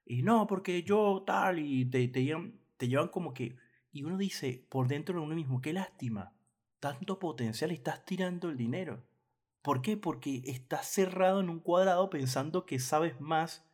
[0.05, 3.55] Y no, porque yo tal, y te, te, llevan, te llevan como que...
[3.91, 6.35] Y uno dice, por dentro de uno mismo, qué lástima.
[6.79, 9.03] Tanto potencial y estás tirando el dinero.
[9.63, 9.95] ¿Por qué?
[9.95, 13.65] Porque estás cerrado en un cuadrado pensando que sabes más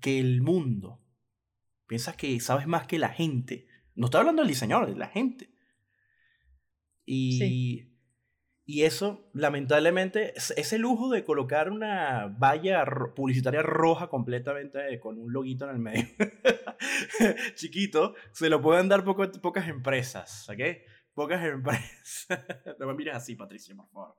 [0.00, 1.00] que el mundo.
[1.86, 3.66] Piensas que sabes más que la gente.
[3.94, 5.50] No estoy hablando del diseñador, de la gente.
[7.06, 7.88] Y,
[8.66, 12.84] y eso, lamentablemente, ese lujo de colocar una valla
[13.16, 16.06] publicitaria roja completamente con un loguito en el medio,
[17.54, 20.60] chiquito, se lo pueden dar pocas empresas, ¿ok?
[21.18, 22.28] Pocas empresas.
[22.78, 24.14] no me mires así, Patricia, por favor.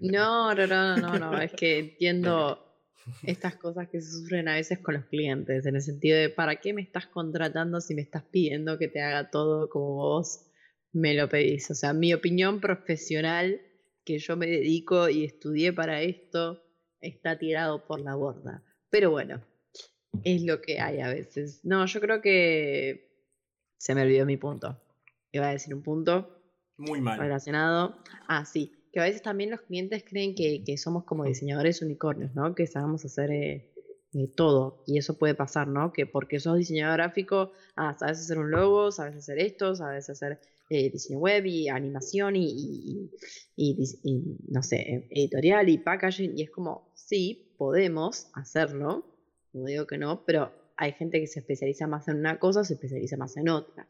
[0.00, 2.64] no, no, no, no, no, es que entiendo
[3.24, 6.60] estas cosas que se sufren a veces con los clientes, en el sentido de, ¿para
[6.60, 10.52] qué me estás contratando si me estás pidiendo que te haga todo como vos
[10.92, 11.68] me lo pedís?
[11.72, 13.60] O sea, mi opinión profesional,
[14.04, 16.62] que yo me dedico y estudié para esto,
[17.00, 18.62] está tirado por la borda.
[18.88, 19.44] Pero bueno,
[20.22, 21.64] es lo que hay a veces.
[21.64, 23.10] No, yo creo que
[23.78, 24.80] se me olvidó mi punto.
[25.36, 26.40] Iba a decir un punto.
[26.76, 27.18] Muy mal.
[27.18, 27.96] Relacionado.
[28.28, 32.54] Ah, sí que a veces también los clientes creen que, somos como diseñadores unicornios, ¿no?
[32.54, 33.72] Que sabemos hacer eh,
[34.12, 34.84] eh, todo.
[34.86, 35.92] Y eso puede pasar, ¿no?
[35.92, 40.38] Que porque sos diseñador gráfico, ah, sabes hacer un logo, sabes hacer esto, sabes hacer
[40.70, 43.10] eh, diseño web y animación y,
[44.46, 46.38] no sé, editorial y packaging.
[46.38, 49.04] Y es como, sí, podemos hacerlo.
[49.52, 52.74] No digo que no, pero hay gente que se especializa más en una cosa, se
[52.74, 53.88] especializa más en otra.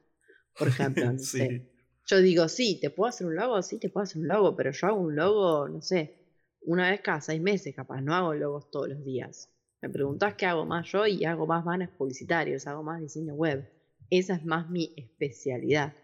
[0.59, 1.71] Por ejemplo, no sé,
[2.07, 3.63] yo digo, sí, ¿te puedo hacer un logo?
[3.63, 6.25] Sí, te puedo hacer un logo, pero yo hago un logo, no sé,
[6.61, 9.51] una vez cada seis meses, capaz, no hago logos todos los días.
[9.81, 13.71] Me preguntás qué hago más yo y hago más banners publicitarios, hago más diseño web.
[14.11, 15.95] Esa es más mi especialidad,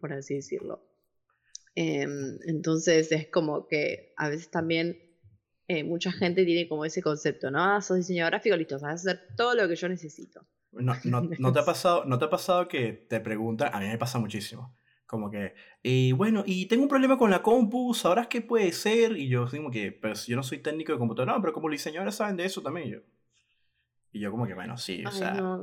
[0.00, 0.82] por así decirlo.
[1.74, 4.98] Em, entonces es como que a veces también
[5.68, 7.62] eh, mucha gente tiene como ese concepto, ¿no?
[7.62, 10.46] Ah, sos diseñador gráfico, listo, sabes hacer todo lo que yo necesito.
[10.72, 13.70] No, no, no, te ha pasado, ¿No te ha pasado que te preguntan?
[13.74, 14.74] A mí me pasa muchísimo
[15.10, 19.16] como que, y bueno, y tengo un problema con la compu, ¿sabrás qué puede ser?
[19.16, 22.14] Y yo como que, pero yo no soy técnico de computadora, no, pero como diseñadores
[22.14, 22.88] saben de eso también.
[22.90, 22.98] Yo.
[24.12, 25.58] Y yo como que, bueno, sí, o sea...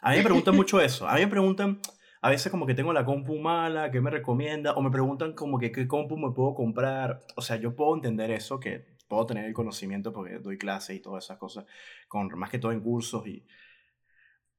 [0.00, 1.08] A mí me preguntan mucho eso.
[1.08, 1.80] A mí me preguntan,
[2.20, 4.74] a veces como que tengo la compu mala, ¿qué me recomienda?
[4.74, 7.24] O me preguntan como que qué compu me puedo comprar.
[7.34, 11.00] O sea, yo puedo entender eso, que puedo tener el conocimiento porque doy clases y
[11.00, 11.64] todas esas cosas,
[12.06, 13.44] con, más que todo en cursos y...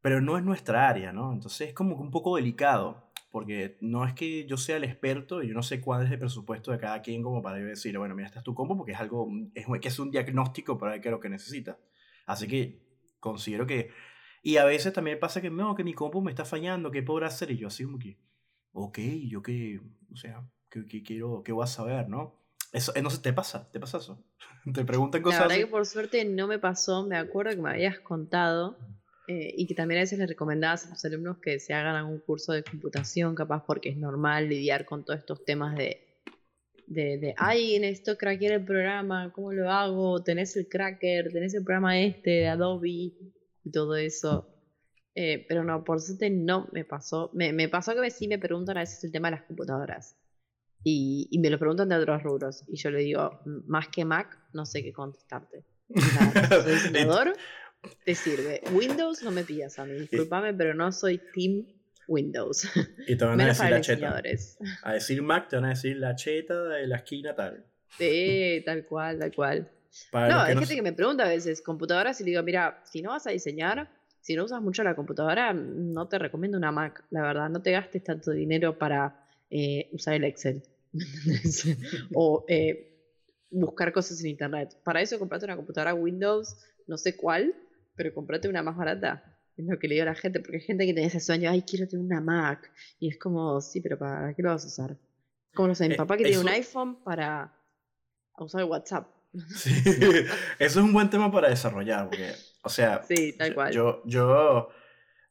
[0.06, 1.34] Pero no es nuestra área, ¿no?
[1.34, 5.48] Entonces es como un poco delicado porque no es que yo sea el experto y
[5.48, 8.28] yo no sé cuál es el presupuesto de cada quien como para decirle, bueno, mira,
[8.28, 11.08] esta es tu combo porque es algo, es, que es un diagnóstico para ver qué
[11.08, 11.80] es lo que necesita.
[12.28, 12.86] Así que
[13.20, 13.90] considero que,
[14.44, 17.26] y a veces también pasa que, no, que mi combo me está fallando, ¿qué podrá
[17.26, 17.50] hacer?
[17.50, 18.20] Y yo así como que,
[18.74, 19.82] ok, yo qué,
[20.14, 22.46] o sea, ¿qué, quiero, qué voy a saber, no?
[22.72, 23.72] Eso, no sé, ¿te pasa?
[23.72, 24.24] ¿Te pasa eso?
[24.72, 27.72] ¿Te preguntan cosas La verdad que por suerte no me pasó, me acuerdo que me
[27.72, 28.78] habías contado
[29.28, 32.20] eh, y que también a veces les recomendabas a los alumnos que se hagan algún
[32.20, 36.06] curso de computación, capaz porque es normal lidiar con todos estos temas de,
[36.88, 40.24] de, de ay, necesito craquear el programa, ¿cómo lo hago?
[40.24, 44.52] Tenés el cracker, tenés el programa este de Adobe y todo eso.
[45.16, 47.32] Eh, pero no, por suerte no me pasó.
[47.34, 50.18] Me, me pasó que sí me preguntan a veces el tema de las computadoras.
[50.84, 52.64] Y, y, me lo preguntan de otros rubros.
[52.68, 55.64] Y yo le digo, más que Mac, no sé qué contestarte.
[56.64, 57.34] soy diseñador,
[58.04, 58.62] te sirve.
[58.72, 61.66] Windows no me pillas a mí, discúlpame, pero no soy Team
[62.08, 62.70] Windows.
[63.08, 64.22] Y te van a decir la cheta.
[64.84, 67.66] A decir Mac, te van a decir la cheta de la esquina tal.
[67.98, 69.72] Sí, tal cual, tal cual.
[70.14, 73.12] no, hay gente que me pregunta a veces, computadoras, y le digo, mira, si no
[73.12, 73.90] vas a diseñar,
[74.22, 77.50] si no usas mucho la computadora, no te recomiendo una Mac, la verdad.
[77.50, 80.64] No te gastes tanto dinero para eh, usar el Excel.
[82.14, 82.92] o eh,
[83.52, 84.78] buscar cosas en internet.
[84.84, 87.54] Para eso comprate una computadora Windows, no sé cuál,
[87.96, 89.24] pero comprate una más barata.
[89.58, 91.50] Es lo que le digo a la gente, porque hay gente que tiene ese sueño,
[91.50, 92.72] ay, quiero tener una Mac.
[93.00, 94.98] Y es como, sí, pero ¿para qué lo vas a usar?
[95.54, 97.54] Como no sé, mi eh, papá que tiene un iPhone para
[98.38, 99.08] usar WhatsApp.
[99.34, 100.30] eso
[100.60, 103.74] es un buen tema para desarrollar, porque, o sea, sí, tal cual.
[103.74, 104.70] Yo, yo,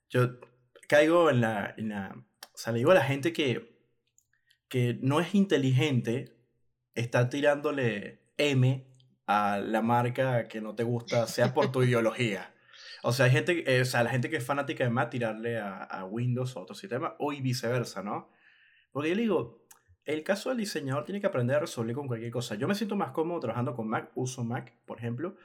[0.08, 0.40] yo
[0.88, 3.78] caigo en la, en la, o sea, le digo a la gente que,
[4.68, 6.36] que no es inteligente
[6.94, 8.86] estar tirándole M
[9.26, 12.53] a la marca que no te gusta, sea por tu ideología.
[13.06, 15.58] O sea, hay gente, eh, o sea, la gente que es fanática de Mac tirarle
[15.58, 18.30] a, a Windows o otro sistema, o y viceversa, ¿no?
[18.92, 19.66] Porque yo le digo,
[20.06, 22.54] el caso del diseñador tiene que aprender a resolver con cualquier cosa.
[22.54, 25.36] Yo me siento más cómodo trabajando con Mac, uso Mac, por ejemplo,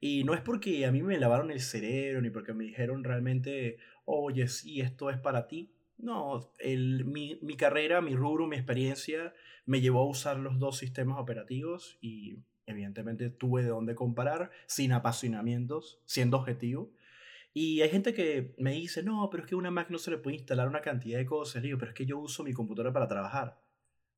[0.00, 3.78] y no es porque a mí me lavaron el cerebro ni porque me dijeron realmente,
[4.04, 5.72] oye, sí, esto es para ti.
[5.96, 9.34] No, el, mi, mi carrera, mi rubro, mi experiencia
[9.66, 14.92] me llevó a usar los dos sistemas operativos y evidentemente tuve de dónde comparar sin
[14.92, 16.92] apasionamientos, siendo objetivo.
[17.52, 20.18] Y hay gente que me dice, no, pero es que una Mac no se le
[20.18, 21.62] puede instalar una cantidad de cosas.
[21.62, 23.60] digo, pero es que yo uso mi computadora para trabajar.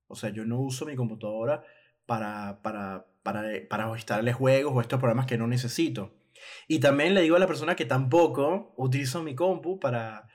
[0.07, 1.65] O sea, yo no uso mi computadora
[2.07, 6.13] para, para, para, eh, para instalarle juegos o estos programas que no necesito.
[6.69, 10.29] Y también le digo a la persona que tampoco utilizo mi compu para,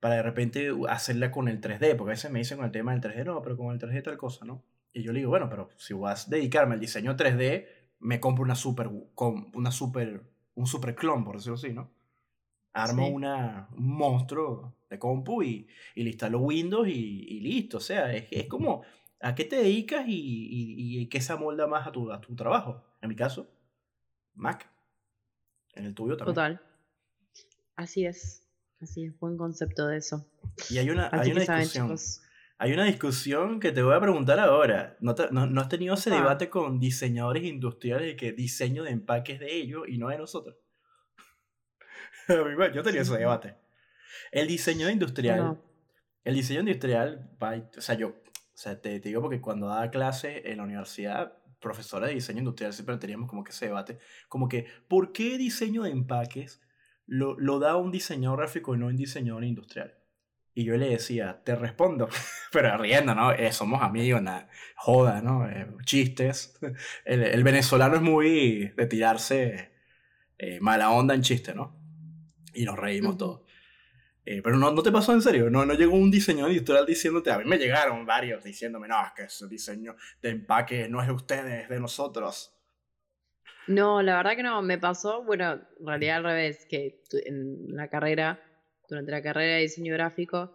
[0.00, 2.92] para de repente hacerla con el 3D, porque a veces me dicen con el tema
[2.92, 4.64] del 3D, no, pero con el 3D tal cosa, ¿no?
[4.92, 7.66] Y yo le digo, bueno, pero si vas a dedicarme al diseño 3D,
[8.00, 8.88] me compro una super,
[9.52, 10.22] una super,
[10.54, 11.92] un super clon, por decirlo así, ¿no?
[12.82, 17.78] Armo una, un monstruo de compu y, y le instalo Windows y, y listo.
[17.78, 18.82] O sea, es, es como
[19.20, 22.84] a qué te dedicas y, y, qué se amolda más a tu, a tu trabajo.
[23.02, 23.50] En mi caso,
[24.34, 24.70] Mac.
[25.74, 26.34] En el tuyo también.
[26.34, 26.60] Total.
[27.76, 28.44] Así es.
[28.80, 30.26] Así es, buen concepto de eso.
[30.70, 31.96] Y hay una, hay una discusión.
[32.58, 34.96] hay una discusión que te voy a preguntar ahora.
[35.00, 36.16] ¿No, no, has tenido ese ah.
[36.16, 40.56] debate con diseñadores industriales de que diseño de empaques de ellos y no de nosotros?
[42.74, 43.56] yo tenía ese debate.
[44.30, 45.58] El diseño industrial.
[46.24, 48.14] El diseño industrial, o sea, yo
[48.58, 52.72] o sea, te, digo porque cuando daba clase en la universidad, profesora de diseño industrial,
[52.72, 56.60] siempre teníamos como que ese debate, como que, ¿por qué diseño de empaques
[57.06, 59.94] lo, lo da un diseñador gráfico y no un diseñador industrial?
[60.54, 62.08] Y yo le decía, te respondo,
[62.52, 63.30] pero riendo, ¿no?
[63.30, 65.48] Eh, somos amigos, nada, joda, ¿no?
[65.48, 66.58] Eh, chistes.
[67.04, 69.70] El, el, venezolano es muy de tirarse
[70.36, 71.76] eh, mala onda en chiste, ¿no?
[72.58, 73.42] Y nos reímos todos.
[74.24, 77.30] Eh, pero no, no te pasó en serio, no, no llegó un diseñador editorial diciéndote,
[77.30, 81.06] a mí me llegaron varios diciéndome, no, es que ese diseño de empaque no es
[81.06, 82.54] de ustedes, es de nosotros.
[83.68, 87.88] No, la verdad que no, me pasó, bueno, en realidad al revés, que en la
[87.88, 88.42] carrera,
[88.86, 90.52] durante la carrera de diseño gráfico,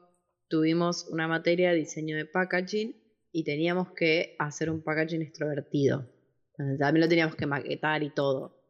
[0.49, 2.95] tuvimos una materia de diseño de packaging
[3.31, 6.07] y teníamos que hacer un packaging extrovertido.
[6.55, 8.62] También lo teníamos que maquetar y todo.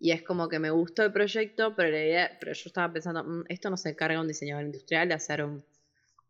[0.00, 1.96] Y es como que me gustó el proyecto, pero,
[2.38, 5.64] pero yo estaba pensando, mm, esto no se encarga un diseñador industrial de hacer un,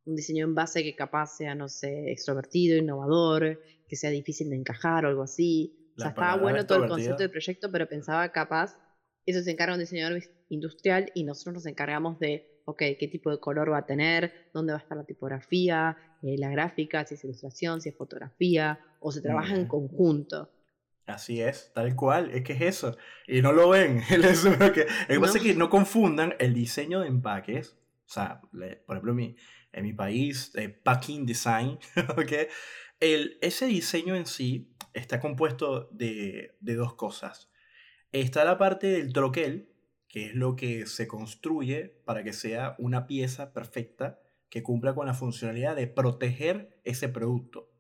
[0.07, 4.57] un, diseño en base que capaz sea, no sé, extrovertido, innovador, que sea difícil de
[4.57, 5.93] encajar o algo así.
[5.97, 8.79] o sea, estaba bueno todo el concepto del proyecto, pero pensaba capaz,
[9.27, 13.39] eso se encarga un diseñador industrial y nosotros nos encargamos de, ok, qué tipo de
[13.39, 17.25] color va a tener, dónde va a estar la tipografía, eh, la gráfica, si es
[17.25, 20.51] ilustración, si es fotografía, o se trabaja en conjunto.
[21.09, 22.99] Así es, tal cual, es que es eso.
[23.27, 24.03] Y no lo ven.
[24.11, 24.87] lo que,
[25.19, 27.79] pasa es que no confundan el diseño de empaques.
[28.07, 29.37] O sea, por ejemplo, en mi,
[29.73, 31.79] en mi país, eh, packing design,
[32.11, 32.33] ¿ok?
[33.01, 37.51] El, ese diseño en sí está compuesto de, de dos cosas.
[38.13, 39.73] Está la parte del troquel,
[40.09, 45.07] que es lo que se construye para que sea una pieza perfecta que cumpla con
[45.07, 47.71] la funcionalidad de proteger ese producto.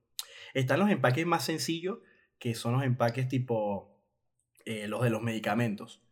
[0.54, 1.98] Están los empaques más sencillos,
[2.38, 3.98] que son los empaques tipo
[4.64, 6.02] eh, los de los medicamentos,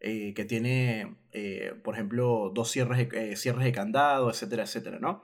[0.00, 5.22] eh, que tiene, eh, por ejemplo, dos cierres de, cierres de candado, etcétera, etcétera, ¿no?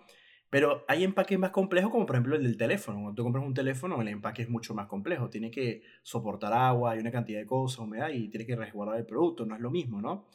[0.50, 2.98] Pero hay empaques más complejos, como por ejemplo el del teléfono.
[2.98, 5.28] Cuando tú compras un teléfono, el empaque es mucho más complejo.
[5.28, 9.04] Tiene que soportar agua, hay una cantidad de cosas, humedad, y tiene que resguardar el
[9.04, 10.26] producto, no es lo mismo, ¿no?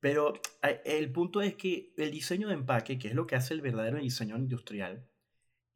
[0.00, 0.32] Pero
[0.84, 3.98] el punto es que el diseño de empaque, que es lo que hace el verdadero
[3.98, 5.06] diseño industrial,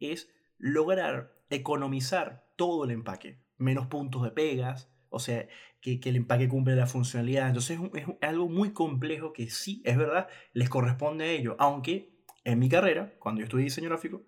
[0.00, 0.28] es
[0.58, 5.46] lograr economizar todo el empaque, menos puntos de pegas, o sea,
[5.80, 7.48] que, el empaque cumple la funcionalidad.
[7.48, 12.58] Entonces es, algo muy complejo que sí, es verdad, les corresponde a ellos, aunque en
[12.58, 14.24] mi carrera, cuando yo estudié diseño gráfico,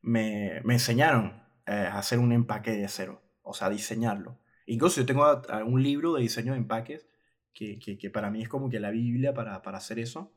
[0.00, 4.38] me, me enseñaron eh, a hacer un empaque de cero, o sea, diseñarlo.
[4.66, 5.24] Incluso yo tengo
[5.66, 7.08] un libro de diseño de empaques
[7.54, 10.32] que, que, que para mí es como que la Biblia para, para hacer eso.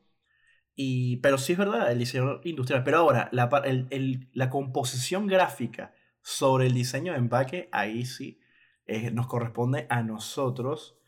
[0.74, 2.82] Y, pero sí es verdad, el diseño industrial.
[2.82, 8.40] Pero ahora, la, el, el, la composición gráfica sobre el diseño de empaque, ahí sí
[8.86, 10.98] eh, nos corresponde a nosotros.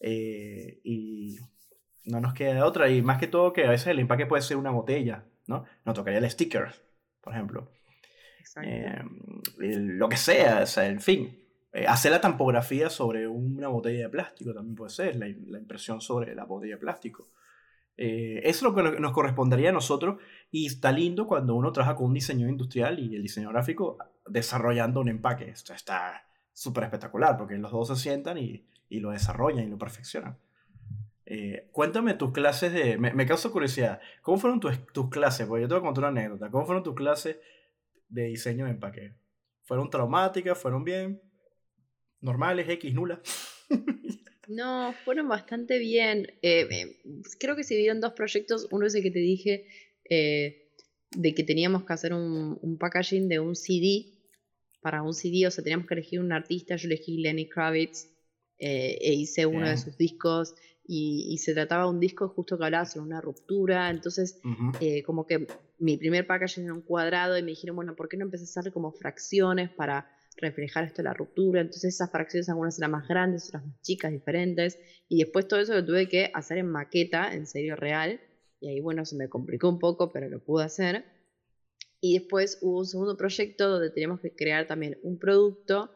[0.00, 1.38] Eh, y
[2.04, 2.88] no nos queda otra.
[2.90, 5.64] Y más que todo que a veces el empaque puede ser una botella, ¿no?
[5.84, 6.68] Nos tocaría el sticker,
[7.20, 7.70] por ejemplo.
[8.62, 9.02] Eh,
[9.58, 11.40] lo que sea, o sea, en fin.
[11.88, 16.34] hacer la tampografía sobre una botella de plástico también puede ser, la, la impresión sobre
[16.34, 17.30] la botella de plástico.
[17.96, 22.06] Eso es lo que nos correspondería a nosotros y está lindo cuando uno trabaja con
[22.06, 25.50] un diseño industrial y el diseño gráfico desarrollando un empaque.
[25.50, 30.38] Está súper espectacular porque los dos se sientan y, y lo desarrollan y lo perfeccionan.
[31.26, 32.98] Eh, cuéntame tus clases de...
[32.98, 34.00] Me, me causa curiosidad.
[34.22, 35.46] ¿Cómo fueron tus, tus clases?
[35.46, 36.50] Porque yo te voy a contar una anécdota.
[36.50, 37.38] ¿Cómo fueron tus clases
[38.08, 39.14] de diseño de empaque?
[39.62, 40.58] ¿Fueron traumáticas?
[40.58, 41.22] ¿Fueron bien?
[42.20, 42.68] ¿Normales?
[42.68, 42.94] ¿X?
[42.94, 43.20] ¿Nulas?
[44.48, 46.32] no, fueron bastante bien.
[46.42, 46.98] Eh,
[47.38, 48.68] creo que se dieron dos proyectos.
[48.70, 49.66] Uno es el que te dije
[50.08, 50.70] eh,
[51.10, 54.14] de que teníamos que hacer un, un packaging de un CD
[54.84, 58.10] para un CD, o sea, teníamos que elegir un artista, yo elegí Lenny Kravitz
[58.58, 60.54] eh, e hice uno de sus discos
[60.86, 64.42] y, se trataba de un disco justo que hablaba sobre una ruptura, entonces
[64.82, 65.46] eh, como que
[65.78, 68.60] mi primer packaging era un cuadrado y me dijeron, bueno, ¿por qué no empecé a
[68.60, 71.60] hacer como fracciones para reflejar esto de la ruptura?
[71.60, 75.74] Entonces esas fracciones algunas eran más grandes, otras más chicas, diferentes, y después todo eso
[75.74, 78.20] lo tuve que hacer en maqueta, en serio real,
[78.60, 81.04] y ahí bueno, se me complicó un poco, pero lo pude hacer.
[82.00, 85.90] Y después hubo un segundo proyecto donde teníamos que crear también un producto.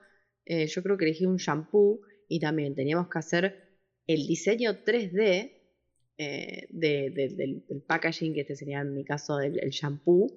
[0.46, 3.68] Eh, yo creo que elegí un shampoo y también teníamos que hacer
[4.07, 5.53] el diseño 3D
[6.18, 10.29] eh, del, packaging, que este sería en mi caso el, shampoo.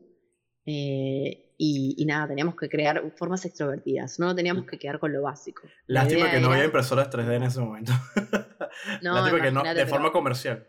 [0.73, 5.61] Eh, y, nada, teníamos que crear formas extrovertidas, no teníamos que quedar con lo básico.
[5.85, 7.91] Lástima que no había impresoras 3D en ese momento.
[9.03, 10.67] no, Lástima que no, de forma comercial.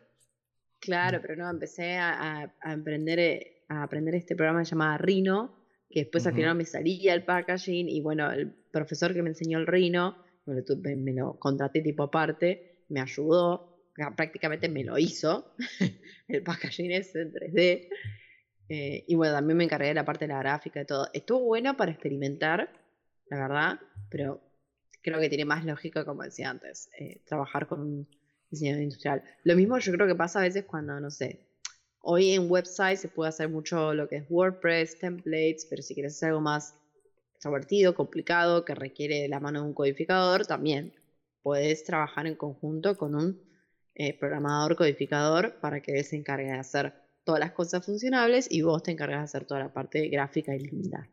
[0.81, 5.55] Claro, pero no, empecé a, a emprender a aprender este programa llamado Rhino,
[5.91, 9.59] que después al final me salía el packaging y bueno, el profesor que me enseñó
[9.59, 13.79] el Rhino, me lo, contraté tipo aparte, me ayudó,
[14.17, 15.55] prácticamente me lo hizo,
[16.29, 17.89] el packaging es en 3D.
[18.75, 21.07] Eh, y bueno, también me encargué de la parte de la gráfica y todo.
[21.13, 22.73] Estuvo bueno para experimentar,
[23.29, 24.41] la verdad, pero
[25.03, 28.09] creo que tiene más lógica, como decía antes, eh, trabajar con un
[28.51, 29.23] diseñador industrial.
[29.45, 31.47] Lo mismo yo creo que pasa a veces cuando, no sé,
[32.05, 36.17] Hoy en website se puede hacer mucho lo que es WordPress, templates, pero si quieres
[36.17, 36.75] hacer algo más
[37.35, 40.95] extrovertido, complicado, que requiere la mano de un codificador, también
[41.43, 43.41] puedes trabajar en conjunto con un
[43.95, 48.63] eh, programador codificador para que él se encargue de hacer todas las cosas funcionables y
[48.63, 51.09] vos te encargas de hacer toda la parte gráfica y linda.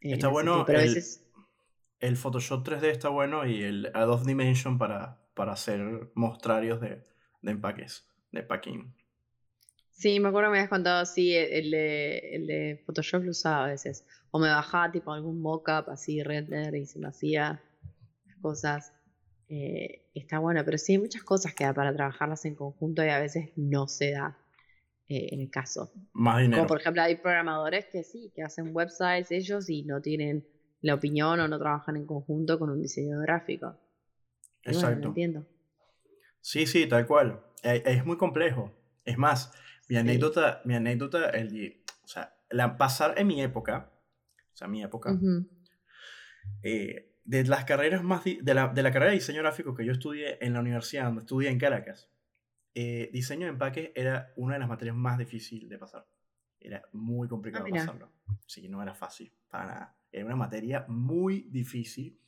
[0.00, 1.02] está bueno, el,
[2.00, 7.04] el, Photoshop 3D está bueno y el Adobe Dimension para, para hacer mostrarios de,
[7.42, 8.94] de empaques, de packing.
[10.00, 13.66] Sí, me acuerdo que me habías contado, sí, el de, el de Photoshop lo usaba
[13.66, 14.06] a veces.
[14.30, 17.62] O me bajaba tipo algún mockup así, render, y se me hacía
[18.40, 18.94] cosas.
[19.50, 23.08] Eh, está bueno, pero sí hay muchas cosas que da para trabajarlas en conjunto y
[23.08, 24.38] a veces no se da
[25.10, 25.92] eh, en el caso.
[26.12, 26.58] Más dinero.
[26.58, 30.46] Como por ejemplo hay programadores que sí, que hacen websites ellos y no tienen
[30.82, 33.76] la opinión o no trabajan en conjunto con un diseño gráfico.
[34.62, 35.08] Exacto.
[35.08, 35.44] entiendo.
[36.40, 37.42] Sí, sí, tal cual.
[37.64, 38.72] Eh, es muy complejo.
[39.04, 39.52] Es más,
[39.88, 43.90] mi anécdota, mi anécdota, el, o sea, la, pasar en mi época,
[44.52, 45.18] o sea, mi época,
[46.62, 49.90] eh, de las carreras más, de la, de la, carrera de diseño gráfico que yo
[49.90, 52.08] estudié en la universidad, donde estudié en Caracas,
[52.74, 56.06] eh, diseño de empaque era una de las materias más difíciles de pasar.
[56.58, 58.12] Era muy complicado ah, pasarlo.
[58.46, 59.96] Sí, no era fácil, para nada.
[60.12, 62.18] Era una materia muy difícil.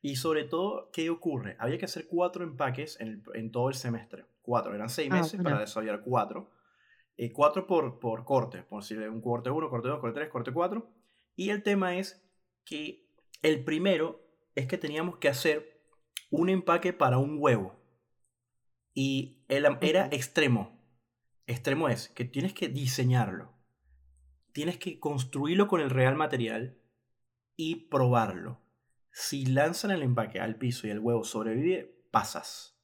[0.00, 1.56] Y sobre todo, ¿qué ocurre?
[1.58, 4.26] Había que hacer cuatro empaques en, en todo el semestre.
[4.42, 6.50] Cuatro, eran seis ah, meses para desarrollar cuatro.
[7.16, 10.52] Eh, cuatro por, por corte, por si un corte 1, corte 2, corte 3, corte
[10.52, 10.90] 4.
[11.36, 12.22] Y el tema es
[12.64, 13.06] que
[13.42, 14.20] el primero
[14.54, 15.80] es que teníamos que hacer
[16.30, 17.76] un empaque para un huevo.
[18.94, 20.80] Y el, era extremo.
[21.46, 23.52] Extremo es que tienes que diseñarlo.
[24.52, 26.78] Tienes que construirlo con el real material
[27.56, 28.62] y probarlo.
[29.10, 32.74] Si lanzan el empaque al piso y el huevo sobrevive, pasas.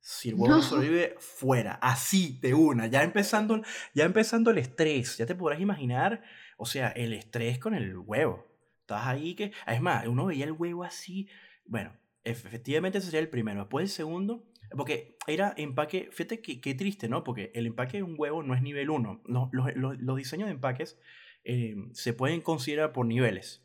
[0.00, 3.62] Si el huevo no, sobrevive, fuera, así de una, ya empezando,
[3.94, 6.22] ya empezando el estrés, ya te podrás imaginar,
[6.56, 8.48] o sea, el estrés con el huevo.
[8.80, 11.28] Estás ahí que, es más, uno veía el huevo así,
[11.64, 14.44] bueno, efectivamente ese sería el primero, después el segundo,
[14.76, 17.24] porque era empaque, fíjate qué, triste, ¿no?
[17.24, 20.98] Porque el empaque de un huevo no es nivel 1, los, los, diseños de empaques
[21.44, 23.64] eh, se pueden considerar por niveles.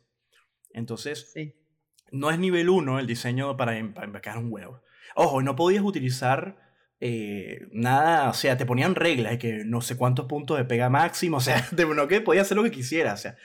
[0.72, 1.34] Entonces,
[2.10, 4.82] no es nivel 1 el diseño para, empacar un huevo.
[5.14, 6.58] Ojo, no podías utilizar
[7.00, 10.88] eh, nada, o sea, te ponían reglas de que no sé cuántos puntos de pega
[10.88, 13.36] máximo, o sea, de no que podías hacer lo que quisieras, o sea.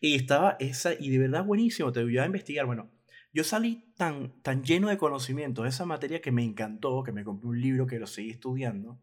[0.00, 2.66] Y estaba esa, y de verdad buenísimo, te voy a investigar.
[2.66, 2.90] Bueno,
[3.32, 7.24] yo salí tan, tan lleno de conocimiento de esa materia que me encantó, que me
[7.24, 9.00] compré un libro que lo seguí estudiando,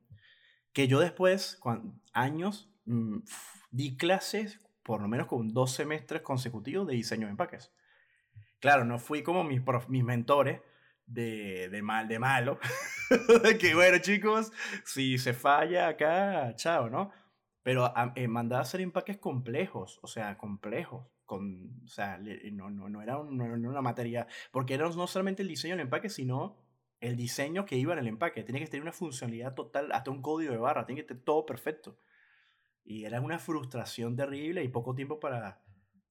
[0.74, 1.60] que yo después,
[2.14, 3.20] años, mm,
[3.72, 7.72] di clases por lo menos con dos semestres consecutivos de diseño de empaques.
[8.60, 10.62] Claro, no fui como mis, mis mentores,
[11.10, 12.60] de, de mal, de malo.
[13.60, 14.52] que bueno, chicos,
[14.86, 17.12] si se falla acá, chao, ¿no?
[17.64, 21.06] Pero eh, mandaba a hacer empaques complejos, o sea, complejos.
[21.30, 22.18] Con, o sea,
[22.52, 26.58] no, no, no, era una materia, porque era no solamente el diseño del empaque, sino
[27.02, 28.42] el diseño que iba en el empaque.
[28.42, 31.46] Tiene que tener una funcionalidad total, hasta un código de barra, tiene que estar todo
[31.46, 32.00] perfecto.
[32.84, 35.62] Y era una frustración terrible y poco tiempo para,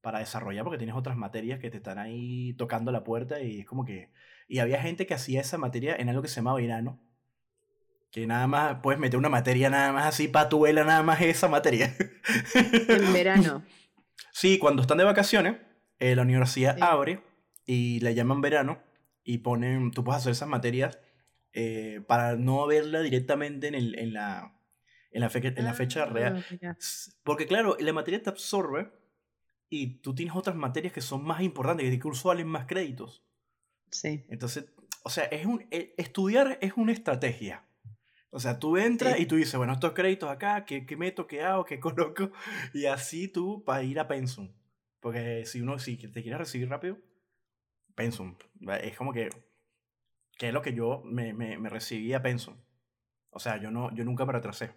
[0.03, 3.67] para desarrollar porque tienes otras materias que te están ahí tocando la puerta y es
[3.67, 4.13] como que...
[4.47, 7.01] Y había gente que hacía esa materia en algo que se llamaba verano.
[8.13, 11.93] Que nada más puedes meter una materia nada más así, patuela nada más esa materia.
[12.55, 13.65] En verano.
[14.33, 15.57] Sí, cuando están de vacaciones,
[15.99, 17.23] eh, la universidad abre
[17.67, 18.83] y la llaman verano
[19.25, 20.99] y ponen, tú puedes hacer esas materias
[21.53, 24.59] eh, para no verla directamente en, el, en, la,
[25.11, 26.45] en, la, en la fecha real.
[26.63, 26.77] Ah,
[27.23, 28.93] porque claro, la materia te absorbe
[29.69, 33.25] y tú tienes otras materias que son más importantes, que curso valen más créditos.
[33.91, 34.25] Sí.
[34.29, 34.67] Entonces,
[35.03, 37.65] o sea, es un, e, estudiar es una estrategia.
[38.31, 41.43] O sea, tú entras y tú dices, bueno, estos créditos acá, ¿qué, qué meto, qué
[41.43, 42.31] hago, qué coloco?
[42.75, 44.51] Y así tú para ir a Pensum.
[45.01, 46.99] Porque si uno, si te quieres recibir rápido,
[47.95, 48.37] Pensum.
[48.83, 49.31] Es como que,
[50.37, 52.57] que es lo que yo me, me, me recibí a Pensum.
[53.31, 54.73] O sea, yo, no, yo nunca me retrasé.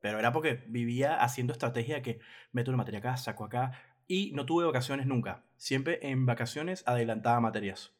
[0.00, 2.20] Pero era porque vivía haciendo estrategia que
[2.52, 3.72] meto una materia acá, saco acá,
[4.06, 5.44] y no tuve vacaciones nunca.
[5.56, 7.94] Siempre en vacaciones adelantaba materias.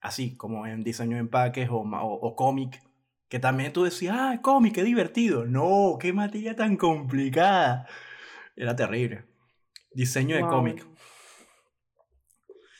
[0.00, 2.82] Así como en diseño de empaques o, o, cómic.
[3.28, 5.44] Que también tú decías, ah, cómic, qué divertido.
[5.44, 7.86] No, qué materia tan complicada.
[8.54, 9.24] Era terrible.
[9.92, 10.86] Diseño de cómic.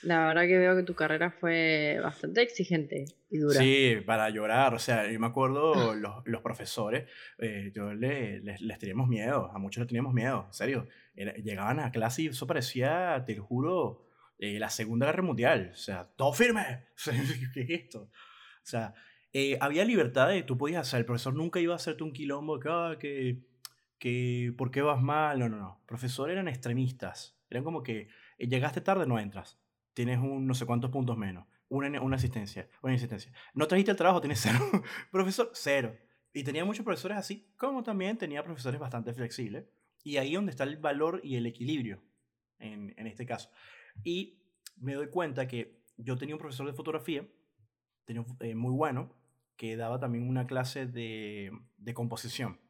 [0.02, 3.58] La verdad que veo que tu carrera fue bastante exigente y dura.
[3.58, 4.72] Sí, para llorar.
[4.74, 9.58] O sea, yo me acuerdo los, los profesores, eh, yo les, les, teníamos miedo, a
[9.58, 10.86] muchos les teníamos miedo, en serio
[11.16, 14.06] llegaban a clase y eso parecía, te lo juro,
[14.38, 15.70] eh, la Segunda Guerra Mundial.
[15.72, 16.86] O sea, todo firme.
[17.54, 18.02] ¿Qué es esto?
[18.02, 18.94] O sea,
[19.32, 22.58] eh, había libertad de, tú podías hacer, el profesor nunca iba a hacerte un quilombo
[22.58, 23.42] que, ah, que,
[23.98, 25.38] que, ¿por qué vas mal?
[25.38, 25.82] No, no, no.
[25.86, 27.36] Profesores eran extremistas.
[27.50, 28.08] Eran como que,
[28.38, 29.58] eh, llegaste tarde, no entras.
[29.94, 31.46] Tienes un no sé cuántos puntos menos.
[31.68, 33.32] Una, una asistencia, una asistencia.
[33.54, 34.58] No trajiste el trabajo, tienes cero.
[35.10, 35.96] Profesor, cero.
[36.32, 39.64] Y tenía muchos profesores así, como también tenía profesores bastante flexibles
[40.04, 42.02] y ahí donde está el valor y el equilibrio,
[42.58, 43.50] en, en este caso.
[44.04, 44.38] Y
[44.76, 47.26] me doy cuenta que yo tenía un profesor de fotografía,
[48.06, 49.12] tenía, eh, muy bueno,
[49.56, 51.52] que daba también una clase de,
[51.94, 52.60] composición.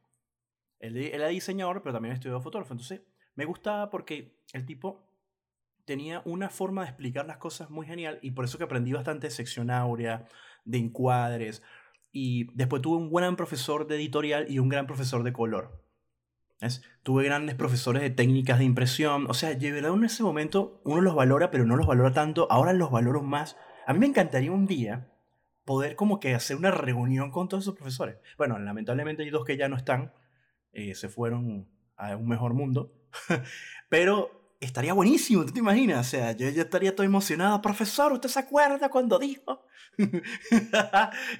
[0.80, 2.74] Él, era diseñador, pero también estudió fotógrafo.
[2.74, 3.02] Entonces,
[3.34, 5.06] me gustaba porque el tipo
[5.84, 9.28] tenía una forma de explicar las cosas muy genial y por eso que aprendí bastante
[9.28, 10.26] de sección áurea,
[10.64, 11.62] de encuadres.
[12.10, 15.84] Y después tuve un buen profesor de editorial y un gran profesor de color.
[17.02, 19.26] Tuve grandes profesores de técnicas de impresión.
[19.28, 22.50] O sea, de verdad en ese momento uno los valora, pero no los valora tanto.
[22.50, 23.56] Ahora los valoro más.
[23.86, 25.12] A mí me encantaría un día
[25.66, 28.16] poder como que hacer una reunión con todos esos profesores.
[28.38, 30.14] Bueno, lamentablemente hay dos que ya no están.
[30.72, 32.94] Eh, se fueron a un mejor mundo.
[33.90, 36.06] pero estaría buenísimo, ¿tú te imaginas?
[36.06, 37.60] O sea, yo ya estaría todo emocionado.
[37.60, 39.66] Profesor, ¿usted se acuerda cuando dijo?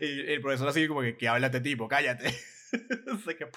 [0.00, 2.34] y el profesor así como que, que habla este tipo, cállate.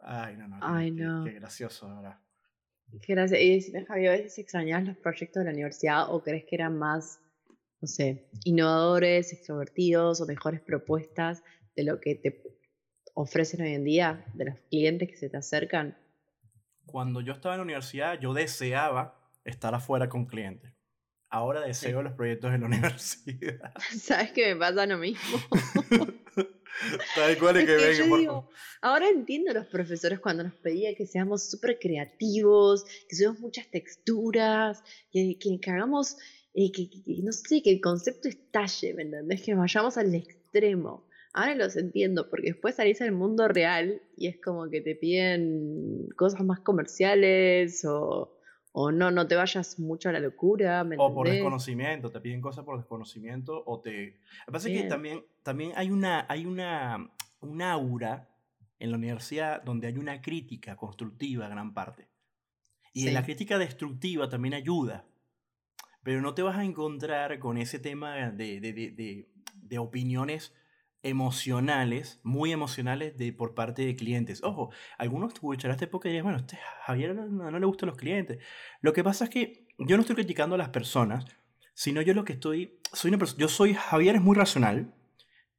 [0.00, 0.58] Ay, no, no.
[0.62, 1.24] Ay, no.
[1.24, 2.18] Qué, gracioso, ahora.
[3.02, 3.42] Qué gracioso.
[3.42, 6.78] Y decime, Javi, ¿a veces extrañas los proyectos de la universidad o crees que eran
[6.78, 7.20] más,
[7.80, 11.42] no sé, innovadores, extrovertidos o mejores propuestas
[11.76, 12.42] de lo que te
[13.14, 15.96] ofrecen hoy en día, de los clientes que se te acercan?
[16.86, 20.72] Cuando yo estaba en la universidad, yo deseaba estar afuera con clientes.
[21.30, 23.72] Ahora deseo los proyectos en la universidad.
[23.96, 25.38] ¿Sabes que me pasa lo mismo?
[27.16, 28.28] Tal cual es que,
[28.82, 33.66] ahora entiendo a los profesores cuando nos pedían que seamos súper creativos, que usemos muchas
[33.68, 36.16] texturas, que, que, hagamos,
[36.54, 36.88] eh, que,
[37.22, 39.42] no sé, que el concepto estalle, ¿me entendés?
[39.42, 41.06] Que vayamos al extremo.
[41.34, 46.08] Ahora los entiendo, porque después salís al mundo real y es como que te piden
[46.16, 48.34] cosas más comerciales o,
[48.72, 50.88] o no, no te vayas mucho a la locura.
[50.98, 54.06] o por desconocimiento, te piden cosas por desconocimiento o te...
[54.06, 58.28] Lo que pasa es que también, también hay, una, hay una, un aura
[58.78, 62.08] en la universidad donde hay una crítica constructiva gran parte.
[62.92, 65.04] Y en la crítica destructiva también ayuda.
[66.02, 70.54] Pero no te vas a encontrar con ese tema de, de, de, de opiniones
[71.02, 74.42] emocionales, muy emocionales de, por parte de clientes.
[74.42, 78.38] Ojo, algunos escucharán esta época y dirán, bueno, este Javier no, le gustan los clientes.
[78.80, 81.24] Lo que pasa es que yo no estoy criticando a las personas,
[81.74, 84.94] sino yo lo que estoy, soy una persona, yo soy, Javier es muy racional,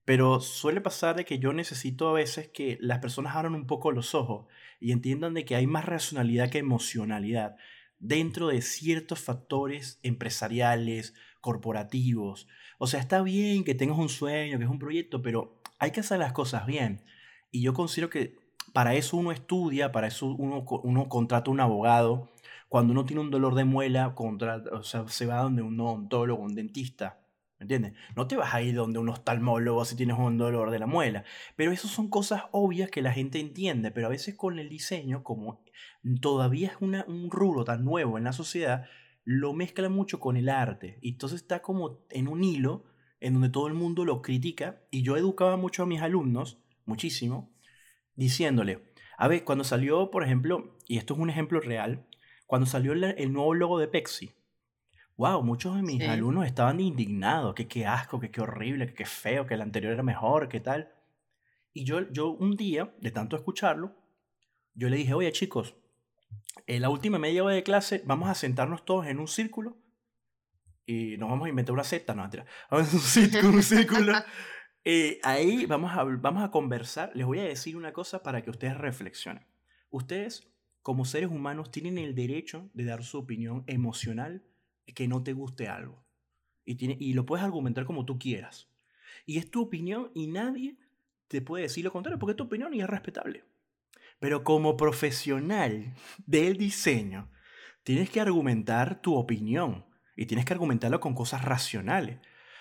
[0.03, 3.91] pero suele pasar de que yo necesito a veces que las personas abran un poco
[3.91, 4.47] los ojos
[4.79, 7.55] y entiendan de que hay más racionalidad que emocionalidad
[7.99, 12.47] dentro de ciertos factores empresariales, corporativos,
[12.79, 15.99] o sea, está bien que tengas un sueño, que es un proyecto, pero hay que
[15.99, 17.03] hacer las cosas bien.
[17.51, 18.37] Y yo considero que
[18.73, 22.29] para eso uno estudia, para eso uno, uno contrata un abogado.
[22.69, 26.41] Cuando uno tiene un dolor de muela, contrata, o sea, se va donde un odontólogo,
[26.41, 27.19] un dentista.
[27.59, 27.93] ¿Me entiendes?
[28.15, 31.25] No te vas a ir donde un oftalmólogo si tienes un dolor de la muela.
[31.57, 33.91] Pero eso son cosas obvias que la gente entiende.
[33.91, 35.61] Pero a veces con el diseño, como
[36.21, 38.85] todavía es una, un rubro tan nuevo en la sociedad,
[39.25, 40.99] lo mezcla mucho con el arte.
[41.01, 42.85] Y entonces está como en un hilo
[43.19, 44.81] en donde todo el mundo lo critica.
[44.89, 47.51] Y yo educaba mucho a mis alumnos, muchísimo,
[48.15, 52.05] diciéndole, a ver, cuando salió, por ejemplo, y esto es un ejemplo real,
[52.47, 54.31] cuando salió el, nuevo logo de Pepsi,
[55.19, 59.05] wow, muchos de mis alumnos estaban indignados, que qué asco, que qué horrible, que qué
[59.05, 60.93] feo, que el anterior era mejor, que tal.
[61.73, 63.93] Y yo, yo un día, de tanto escucharlo,
[64.73, 65.75] yo le dije, oye chicos,
[66.67, 69.77] en la última media hora de clase vamos a sentarnos todos en un círculo
[70.85, 72.45] y nos vamos a inventar una secta, no, mentira.
[72.71, 74.13] Vamos a un círculo, un círculo.
[74.85, 77.11] y ahí vamos a, vamos a conversar.
[77.13, 79.45] Les voy a decir una cosa para que ustedes reflexionen.
[79.89, 80.49] Ustedes,
[80.81, 84.48] como seres humanos, tienen el derecho de dar su opinión emocional
[84.93, 86.03] que no te guste algo.
[86.65, 88.69] Y, tiene, y lo puedes argumentar como tú quieras.
[89.25, 90.77] Y es tu opinión y nadie
[91.27, 93.43] te puede decir lo contrario, porque es tu opinión y es respetable.
[94.19, 95.93] Pero como profesional
[96.25, 97.29] del diseño,
[97.83, 99.85] tienes que argumentar tu opinión
[100.15, 102.19] y tienes que argumentarlo con cosas racionales.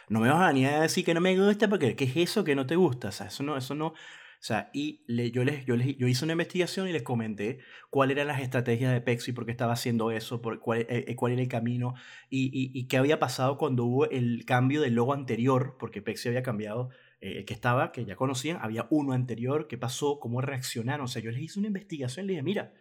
[0.08, 2.44] No me vas a venir a decir que no me gusta porque ¿qué es eso
[2.44, 3.08] que no te gusta?
[3.08, 3.94] O sea, eso no, eso no.
[4.41, 7.59] O sea, y le, yo, les, yo, les, yo hice una investigación y les comenté
[7.91, 11.16] cuáles eran las estrategias de Pepsi, por qué estaba haciendo eso, por cuál, eh, eh,
[11.16, 11.95] cuál era el camino
[12.30, 16.45] y, y, qué había pasado cuando hubo el cambio del logo anterior, porque Pepsi había
[16.45, 21.07] cambiado eh, que estaba, que ya conocían, había uno anterior, qué pasó, cómo reaccionaron.
[21.07, 22.74] O sea, yo les hice una investigación y les dije, mira,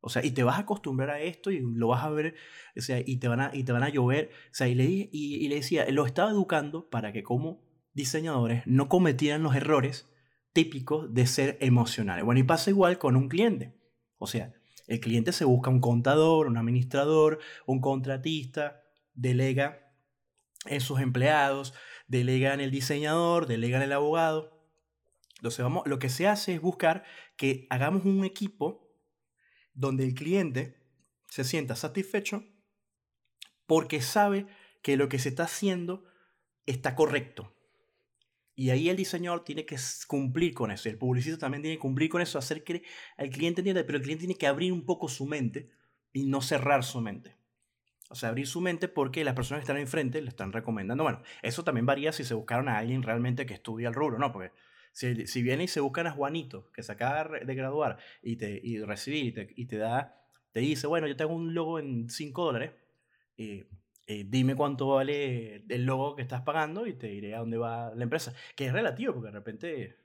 [0.00, 2.34] o sea, y te vas a acostumbrar a esto y lo vas a ver,
[2.76, 4.30] o sea, y te van a, y te van a llover.
[4.50, 7.62] O sea, y le, y, y le decía, lo estaba educando para que como
[7.94, 10.11] diseñadores no cometieran los errores
[10.52, 12.24] típicos de ser emocionales.
[12.24, 13.74] Bueno, y pasa igual con un cliente.
[14.18, 14.52] O sea,
[14.86, 18.82] el cliente se busca un contador, un administrador, un contratista,
[19.14, 19.94] delega
[20.66, 21.74] en sus empleados,
[22.06, 24.66] delegan el diseñador, delegan el abogado.
[25.36, 27.04] Entonces, vamos, lo que se hace es buscar
[27.36, 28.94] que hagamos un equipo
[29.74, 30.80] donde el cliente
[31.28, 32.44] se sienta satisfecho
[33.66, 34.46] porque sabe
[34.82, 36.04] que lo que se está haciendo
[36.66, 37.56] está correcto.
[38.54, 39.76] Y ahí el diseñador tiene que
[40.06, 40.88] cumplir con eso.
[40.88, 42.82] El publicista también tiene que cumplir con eso, hacer que
[43.16, 45.70] el cliente entienda, pero el cliente tiene que abrir un poco su mente
[46.12, 47.36] y no cerrar su mente.
[48.10, 51.02] O sea, abrir su mente porque las personas que están enfrente le están recomendando.
[51.02, 54.32] Bueno, eso también varía si se buscaron a alguien realmente que estudia el rubro, ¿no?
[54.32, 54.52] Porque
[54.92, 58.60] si, si viene y se buscan a Juanito, que se acaba de graduar y, te,
[58.62, 60.22] y recibir y te, y te da,
[60.52, 62.72] te dice, bueno, yo tengo un logo en 5 dólares,
[63.38, 63.64] y,
[64.06, 68.02] dime cuánto vale el logo que estás pagando y te diré a dónde va la
[68.02, 68.34] empresa.
[68.54, 69.96] Que es relativo, porque de repente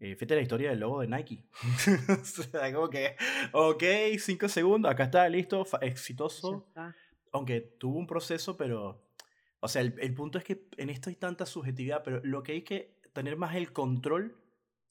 [0.00, 1.44] eh, fíjate la historia del logo de Nike.
[2.20, 3.16] o sea, como que,
[3.52, 3.82] ok,
[4.18, 6.66] 5 segundos, acá está, listo, exitoso
[7.32, 9.02] aunque tuvo un proceso, pero,
[9.58, 12.52] o sea, el, el, punto es que en esto hay tanta subjetividad, pero lo que
[12.52, 14.36] hay que tener más el control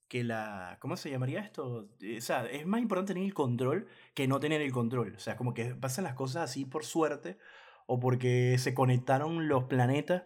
[0.10, 1.88] que la, ¿cómo se llamaría esto?
[2.18, 5.16] O sea, es más importante tener el control que no tener el control.
[5.16, 7.38] O sea, como que pasan las cosas así por suerte
[7.88, 10.24] o porque se conectaron los planetas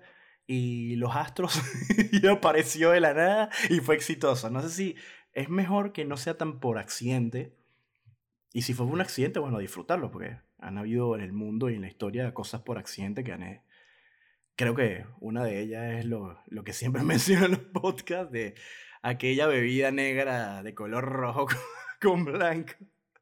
[0.47, 1.61] y los astros
[2.11, 4.49] y apareció de la nada y fue exitoso.
[4.49, 4.95] No sé si
[5.33, 7.53] es mejor que no sea tan por accidente.
[8.53, 11.81] Y si fue un accidente, bueno, disfrutarlo, porque han habido en el mundo y en
[11.81, 13.61] la historia cosas por accidente que han...
[14.55, 18.55] Creo que una de ellas es lo, lo que siempre menciono en los podcasts de
[19.01, 21.47] aquella bebida negra de color rojo
[22.01, 22.73] con, blanco.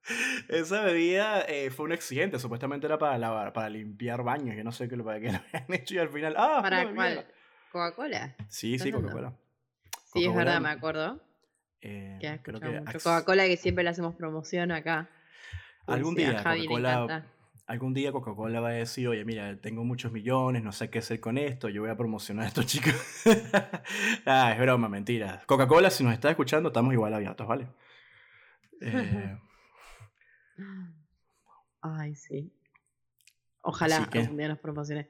[0.50, 4.88] Esa bebida eh, fue un accidente, supuestamente era para, para limpiar baños, yo no sé
[4.88, 6.36] qué lo, para qué lo habían hecho y al final...
[6.38, 6.60] ¡Ah!
[6.62, 7.26] ¿Para cuál?
[7.72, 8.36] ¿Coca-Cola?
[8.48, 9.34] Sí, sí, Coca-Cola.
[10.14, 11.20] Sí, es verdad, me acuerdo.
[11.82, 15.10] Eh, Que creo que Coca-Cola que siempre le hacemos promoción acá.
[15.86, 17.26] algún día Coca-Cola
[17.68, 21.20] algún día Coca-Cola va a decir, oye, mira, tengo muchos millones, no sé qué hacer
[21.20, 22.94] con esto, yo voy a promocionar a estos chicos.
[24.26, 25.42] ah, es broma, mentira.
[25.46, 27.68] Coca-Cola, si nos estás escuchando, estamos igual abiertos, ¿vale?
[28.82, 29.38] Eh,
[31.82, 32.52] Ay, sí.
[33.62, 35.10] Ojalá que- algún día nos.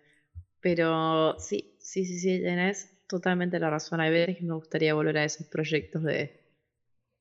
[0.61, 4.01] Pero sí, sí, sí, sí, tenés totalmente la razón.
[4.01, 6.41] Hay veces que me gustaría volver a esos proyectos de,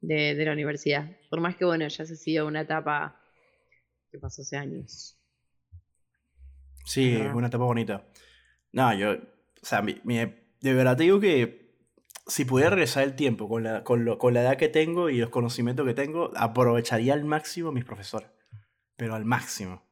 [0.01, 1.11] de, de la universidad.
[1.31, 3.21] Por más que, bueno, ya se sido una etapa
[4.11, 5.19] que pasó hace años.
[6.85, 8.07] sí, una etapa bonita.
[8.73, 9.19] No, yo, o
[9.67, 10.17] sea, mi- mi-
[10.61, 11.64] de verdad te digo que
[12.27, 15.19] si pudiera regresar el tiempo con la, con, lo- con la edad que tengo y
[15.19, 18.31] los conocimientos que tengo, aprovecharía al máximo a mis profesores.
[18.97, 19.83] Pero al máximo.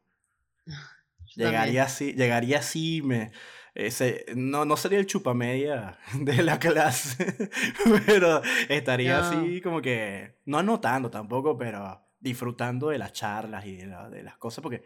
[0.66, 3.32] Yo Llegaría así, llegaría así, me,
[3.74, 7.48] ese, no, no sería el chupamedia de la clase,
[8.06, 9.20] pero estaría No.
[9.20, 14.22] así como que, no anotando tampoco, pero disfrutando de las charlas y de, la- de
[14.22, 14.84] las cosas, porque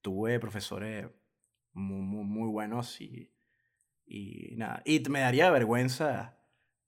[0.00, 1.06] tuve profesores
[1.72, 3.32] muy, muy, muy buenos y,
[4.06, 6.33] y nada, y me daría vergüenza,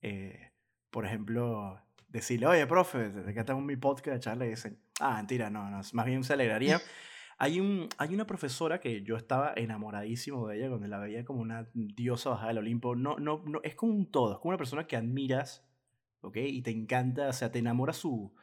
[0.09, 0.53] eh,
[0.91, 5.17] por ejemplo, decirle, oye, profe, desde que en mi podcast de charla, y dicen, ah,
[5.17, 6.81] mentira, no, no, más bien se alegraría.
[7.39, 11.43] Hay, un, hay una profesora que yo estaba enamoradísimo de ella cuando la veía como
[11.43, 12.97] una diosa bajada del Olimpo.
[12.97, 15.63] No, no, no, es como un todo, es como una persona que admiras,
[16.23, 16.39] ¿ok?
[16.39, 18.35] Y te encanta, o sea, te enamora su,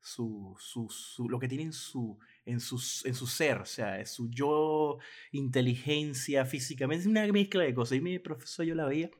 [0.00, 2.76] su, su, su- lo que tiene en su, en, su,
[3.06, 4.98] en su ser, o sea, es su yo,
[5.32, 7.98] inteligencia, físicamente, es una mezcla de cosas.
[7.98, 9.10] Y mi profesor yo la veía.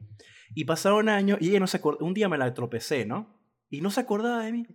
[0.54, 3.38] Y pasaron años y ella no se acordaba, un día me la tropecé, ¿no?
[3.68, 4.66] Y no se acordaba de mí.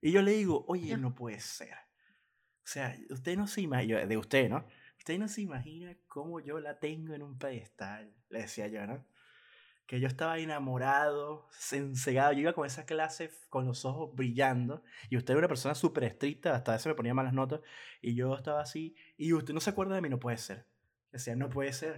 [0.00, 1.74] Y yo le digo, oye, no puede ser.
[1.74, 4.64] O sea, usted no se imagina, de usted, ¿no?
[4.96, 9.04] Usted no se imagina cómo yo la tengo en un pedestal, le decía yo, ¿no?
[9.90, 15.16] Que yo estaba enamorado, ensegado, yo iba con esa clase con los ojos brillando, y
[15.16, 17.58] usted era una persona súper estricta, hasta a veces me ponía malas notas,
[18.00, 20.64] y yo estaba así, y usted no se acuerda de mí, no puede ser.
[21.10, 21.96] Decía, no puede ser.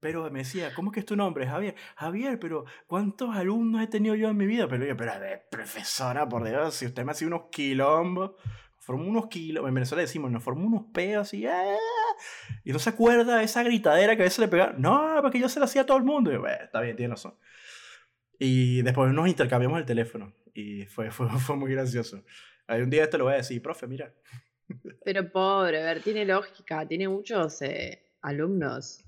[0.00, 1.76] Pero me decía, ¿cómo que es tu nombre, Javier?
[1.96, 4.68] Javier, pero ¿cuántos alumnos he tenido yo en mi vida?
[4.68, 5.14] Pero yo, pero
[5.50, 8.32] profesora, por Dios, si usted me hacía unos quilombos,
[8.84, 11.78] formó unos kilos, en Venezuela decimos, nos formó unos peos así, ¡ah!
[12.64, 15.48] y no se acuerda de esa gritadera que a veces le pegaba, no, porque yo
[15.48, 17.34] se lo hacía a todo el mundo, y yo, "Bueno, está bien, tiene razón.
[18.38, 22.22] Y después nos intercambiamos el teléfono, y fue, fue, fue muy gracioso.
[22.66, 24.12] Hay un día te lo voy a decir, profe, mira,
[25.04, 29.04] Pero pobre, a ver, tiene lógica, tiene muchos eh, alumnos.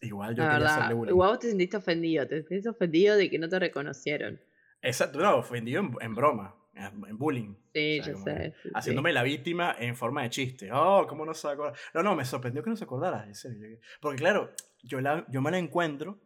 [0.00, 1.12] igual yo La quería verdad, hacerle bullying.
[1.12, 4.40] igual vos te sentiste ofendido, te sentiste ofendido de que no te reconocieron.
[4.82, 7.54] Exacto, no, ofendido en, en broma, en, bullying.
[7.72, 8.54] Sí, O sea, yo sé.
[8.62, 8.70] sí, sí.
[8.74, 10.70] Haciéndome la víctima en forma de chiste.
[10.72, 11.76] Oh, ¿cómo no se acuerda?
[11.94, 13.24] No, no, me sorprendió que no se acordara.
[13.26, 13.78] en serio.
[14.00, 14.52] Porque claro,
[14.84, 16.20] yo, la, yo me la encuentro.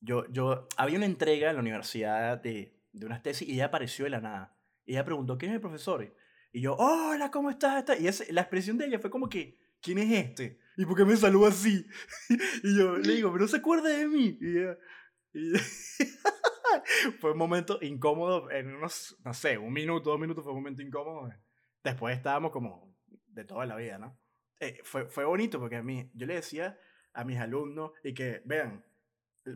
[0.00, 4.04] Yo, yo, había una entrega en la universidad de, de unas tesis y ella apareció
[4.04, 4.56] de la nada.
[4.84, 6.14] Y ella preguntó, ¿quién es el profesor?
[6.52, 7.78] Y yo, hola, ¿cómo estás?
[7.78, 7.96] Está-".
[7.98, 10.58] Y ese- la expresión de ella fue como que, ¿quién es este?
[10.76, 11.86] ¿Y por qué me saluda así?
[12.64, 14.38] y yo le digo, pero no se acuerda de mí.
[14.40, 14.78] Y ella,
[15.32, 15.52] y-
[17.20, 20.82] fue un momento incómodo en unos, no sé, un minuto, dos minutos fue un momento
[20.82, 21.30] incómodo.
[21.84, 22.94] Después estábamos como
[23.28, 24.18] de toda la vida, ¿no?
[24.60, 26.78] Eh, fue, fue bonito porque a mí, yo le decía
[27.14, 28.84] a mis alumnos y que, vean,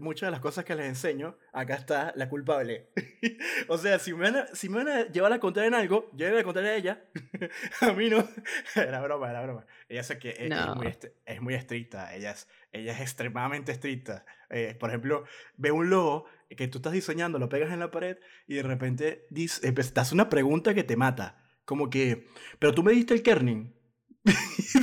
[0.00, 2.90] muchas de las cosas que les enseño, acá está la culpable.
[3.68, 6.10] o sea, si me, van a, si me van a llevar a contar en algo,
[6.14, 7.04] yo voy a contar a ella.
[7.80, 8.26] a mí no.
[8.74, 9.66] era broma, era broma.
[9.88, 14.24] Ella sé que es, es muy, es muy estricta, ella es, ella es extremadamente estricta.
[14.50, 15.24] Eh, por ejemplo,
[15.56, 16.26] ve un logo
[16.56, 19.92] que tú estás diseñando, lo pegas en la pared y de repente dice, eh, pues,
[19.92, 21.42] te hace una pregunta que te mata.
[21.64, 22.28] Como que,
[22.58, 23.74] pero tú me diste el kerning.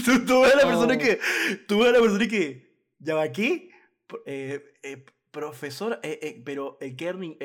[0.05, 0.97] tú, tú a la persona Oh.
[0.97, 1.19] que,
[1.67, 2.62] tú ves a la persona que,
[3.03, 3.69] ¿ya va aquí?
[4.25, 7.37] Eh, eh, profesor, eh, eh, pero el kerning,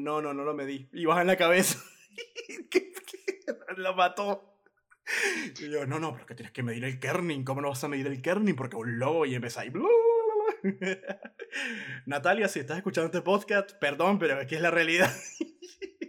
[0.00, 0.88] no, no, no lo medí.
[0.92, 1.78] Y baja en la cabeza.
[3.76, 4.60] Lo mató.
[5.60, 7.44] Y yo, no, no, pero que tienes que medir el kerning.
[7.44, 8.54] ¿Cómo no vas a medir el kerning?
[8.54, 9.50] Porque un logo y bla.
[12.06, 15.10] Natalia, si estás escuchando este podcast, perdón, pero es que es la realidad.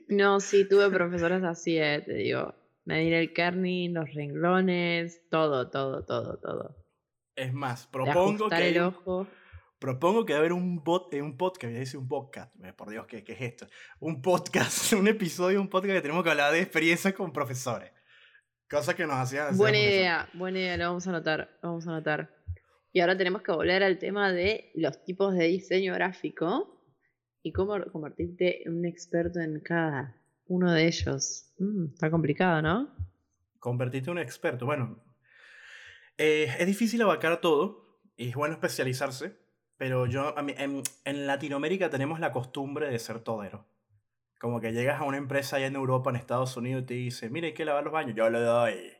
[0.07, 2.53] No, sí, tuve profesoras así, eh, te digo.
[2.85, 6.84] Medir el kerning, los renglones, todo, todo, todo, todo.
[7.35, 9.27] Es más, propongo que, el ojo.
[9.77, 12.89] propongo que va a haber un, bot, eh, un podcast, ya dice un podcast, por
[12.89, 13.67] Dios, ¿qué, ¿qué es esto?
[13.99, 17.91] Un podcast, un episodio, un podcast que tenemos que hablar de experiencias con profesores.
[18.69, 21.91] Cosas que nos hacían Buena idea, buena idea, lo vamos a anotar, lo vamos a
[21.91, 22.33] anotar.
[22.93, 26.81] Y ahora tenemos que volver al tema de los tipos de diseño gráfico
[27.43, 30.15] y cómo convertirte en un experto en cada
[30.47, 31.53] uno de ellos.
[31.59, 32.95] Mm, está complicado, ¿no?
[33.59, 34.65] Convertirte en un experto.
[34.65, 35.04] Bueno,
[36.17, 39.37] eh, es difícil abarcar todo y es bueno especializarse,
[39.77, 43.65] pero yo, a mí- en, en Latinoamérica tenemos la costumbre de ser todero.
[44.39, 47.29] Como que llegas a una empresa allá en Europa, en Estados Unidos, y te dice,
[47.29, 48.93] mire, hay que lavar los baños, yo le doy.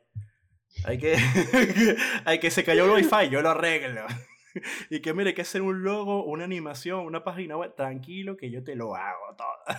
[0.85, 1.15] Hay que,
[2.25, 4.05] hay que se cayó el wifi, yo lo arreglo.
[4.89, 8.51] y que mire, hay que hacer un logo, una animación, una página web, tranquilo que
[8.51, 9.75] yo te lo hago todo.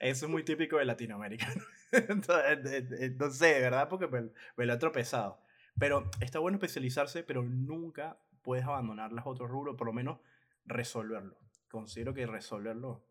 [0.00, 1.46] eso es muy típico de Latinoamérica.
[1.92, 3.88] Entonces, no sé, ¿verdad?
[3.88, 5.38] Porque me, me, lo he tropezado.
[5.78, 10.20] Pero está bueno especializarse, pero nunca puedes abandonar los otros rubros, por lo menos
[10.64, 11.36] resolverlo.
[11.68, 13.04] Considero que resolverlo.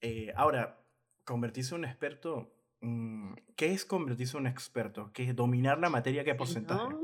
[0.00, 0.80] Eh, ahora,
[1.24, 5.12] convertirse en un experto, mm, ¿qué es convertirse en un experto?
[5.12, 6.24] ¿Qué es dominar la materia?
[6.24, 6.94] ¿Qué porcentaje?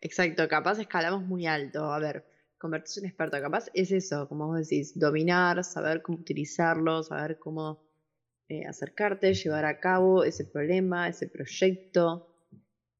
[0.00, 1.92] Exacto, capaz escalamos muy alto.
[1.92, 2.24] A ver,
[2.58, 7.84] convertirse en experto, capaz es eso, como vos decís, dominar, saber cómo utilizarlo, saber cómo
[8.48, 12.31] eh, acercarte, llevar a cabo ese problema, ese proyecto.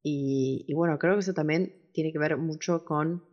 [0.03, 3.25] Y, bueno, creo que eso también tiene que ver mucho con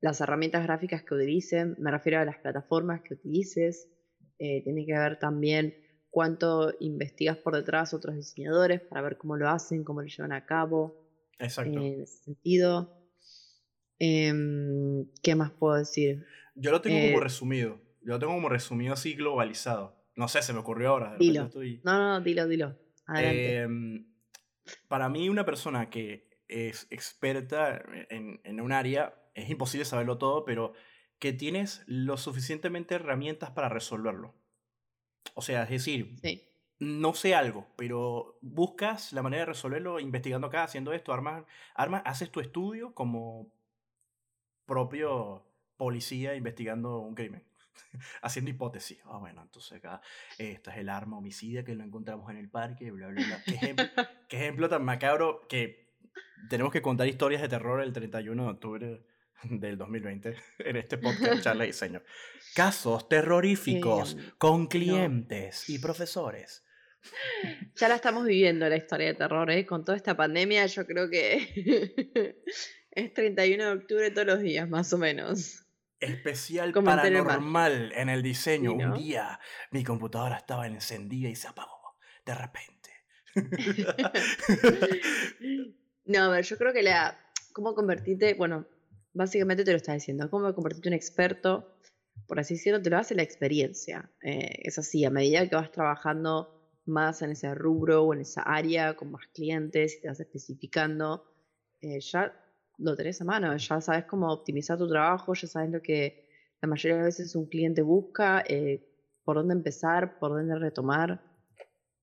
[0.00, 3.88] las herramientas gráficas que utilicen, me refiero a las plataformas que utilices,
[4.38, 5.74] eh, tiene que ver también
[6.08, 10.46] cuánto investigas por detrás otros diseñadores para ver cómo lo hacen, cómo lo llevan a
[10.46, 10.98] cabo.
[11.38, 11.78] Exacto.
[11.80, 13.00] en ese sentido.
[13.98, 16.24] Em, ¿Qué más puedo decir?
[16.54, 17.80] Yo lo tengo como eh, resumido.
[18.02, 19.96] Yo lo tengo como resumido así globalizado.
[20.16, 21.16] No sé, se me ocurrió ahora.
[21.18, 21.50] Dilo.
[21.84, 22.78] No, no, dilo, dilo.
[23.06, 24.09] Adelante.
[24.88, 30.44] Para mí, una persona que es experta en, en, un área, es imposible saberlo todo,
[30.44, 30.72] pero
[31.18, 34.34] que tienes lo suficientemente herramientas para resolverlo.
[35.34, 36.16] O sea, es decir,
[36.78, 41.44] no sé algo, pero buscas la manera de resolverlo investigando acá, haciendo esto, armas,
[41.74, 43.52] armas, haces tu estudio como
[44.64, 45.44] propio
[45.76, 47.49] policía investigando un crimen.
[48.22, 48.98] Haciendo hipótesis.
[49.04, 50.00] Ah, bueno, entonces acá
[50.38, 53.42] esta es el arma homicida que lo encontramos en el parque, bla, bla, bla.
[53.44, 53.84] ¿Qué ejemplo,
[54.28, 55.90] qué ejemplo tan macabro que
[56.48, 59.06] tenemos que contar historias de terror el 31 de octubre
[59.44, 62.02] del 2020 en este podcast charla y diseño.
[62.54, 66.64] Casos terroríficos con clientes y profesores.
[67.76, 69.64] Ya la estamos viviendo la historia de terror, ¿eh?
[69.64, 72.36] Con toda esta pandemia yo creo que
[72.92, 75.64] Es 31 de octubre todos los días, más o menos.
[76.00, 78.72] Especial paranormal en el diseño.
[78.72, 79.38] Un día
[79.70, 81.80] mi computadora estaba encendida y se apagó
[82.24, 82.90] de repente.
[86.06, 87.18] no, a ver, yo creo que la.
[87.52, 88.34] ¿Cómo convertirte?
[88.34, 88.66] Bueno,
[89.12, 90.30] básicamente te lo está diciendo.
[90.30, 91.76] ¿Cómo convertirte en un experto?
[92.26, 94.10] Por así decirlo, te lo hace la experiencia.
[94.22, 98.42] Eh, es así, a medida que vas trabajando más en ese rubro o en esa
[98.42, 101.24] área, con más clientes y te vas especificando,
[101.80, 102.32] eh, ya
[102.80, 106.28] lo tenés a mano, ya sabes cómo optimizar tu trabajo, ya sabes lo que
[106.60, 108.86] la mayoría de veces un cliente busca, eh,
[109.24, 111.22] por dónde empezar, por dónde retomar.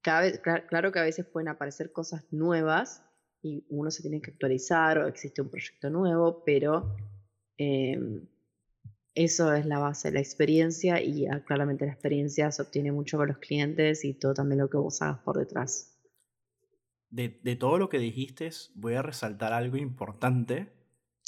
[0.01, 3.03] Claro que a veces pueden aparecer cosas nuevas
[3.41, 6.95] y uno se tiene que actualizar o existe un proyecto nuevo, pero
[7.57, 8.25] em,
[9.13, 13.27] eso es la base, la experiencia y ah, claramente la experiencia se obtiene mucho con
[13.27, 15.96] los clientes y todo también lo que vos hagas por detrás
[17.09, 20.73] de, todo lo que dijiste, voy a resaltar algo importante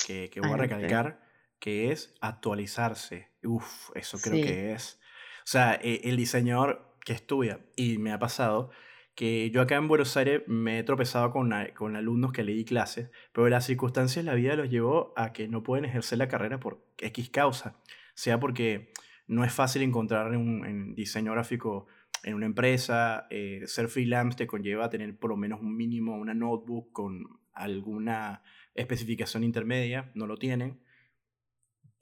[0.06, 1.22] que, voy a recalcar,
[1.60, 3.30] que es actualizarse.
[3.44, 5.00] Uf, eso creo que es.
[5.40, 8.72] O sea, e, el diseñador que estudia, y me ha pasado,
[9.16, 12.66] que yo acá en Buenos Aires me he tropezado con, con alumnos que le di
[12.66, 16.28] clases, pero las circunstancias de la vida los llevó a que no pueden ejercer la
[16.28, 17.76] carrera por X causa,
[18.14, 18.94] sea porque
[19.28, 21.88] no es fácil encontrar un, un diseño gráfico
[22.24, 26.34] en una empresa, eh, ser freelance te conlleva tener por lo menos un mínimo, una
[26.34, 28.44] notebook con alguna
[28.74, 30.82] especificación intermedia, no lo tienen.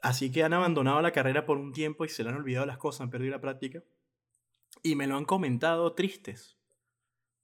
[0.01, 2.77] Así que han abandonado la carrera por un tiempo y se le han olvidado las
[2.77, 3.83] cosas, han perdido la práctica.
[4.83, 6.57] Y me lo han comentado tristes.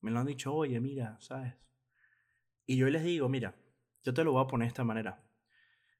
[0.02, 1.56] Me lo han dicho, oye, mira, ¿sabes?
[2.66, 3.56] Y yo les digo, mira,
[4.04, 5.24] yo te lo voy a poner de esta manera.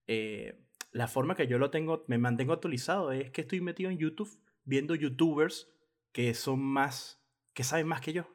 [0.08, 3.98] Eh, la forma que yo lo tengo, me mantengo actualizado es que estoy metido en
[3.98, 5.73] YouTube viendo youtubers
[6.14, 7.22] que son más,
[7.54, 8.28] que saben más que yo,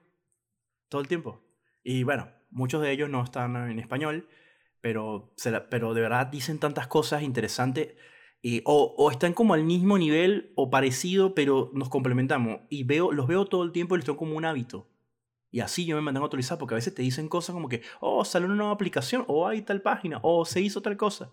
[0.88, 1.40] todo el tiempo.
[1.82, 4.28] Y bueno, muchos de ellos no están en español,
[4.80, 5.34] pero,
[5.70, 7.94] pero de verdad dicen tantas cosas interesantes.
[8.40, 12.60] Y, o, están como al mismo nivel o parecido, pero nos complementamos.
[12.68, 14.88] Y veo, los veo todo el tiempo y les tengo como un hábito.
[15.50, 18.24] Y así yo me mantengo actualizado porque a veces te dicen cosas como que, oh,
[18.24, 21.32] sale una nueva aplicación, o hay tal página, o se hizo tal cosa.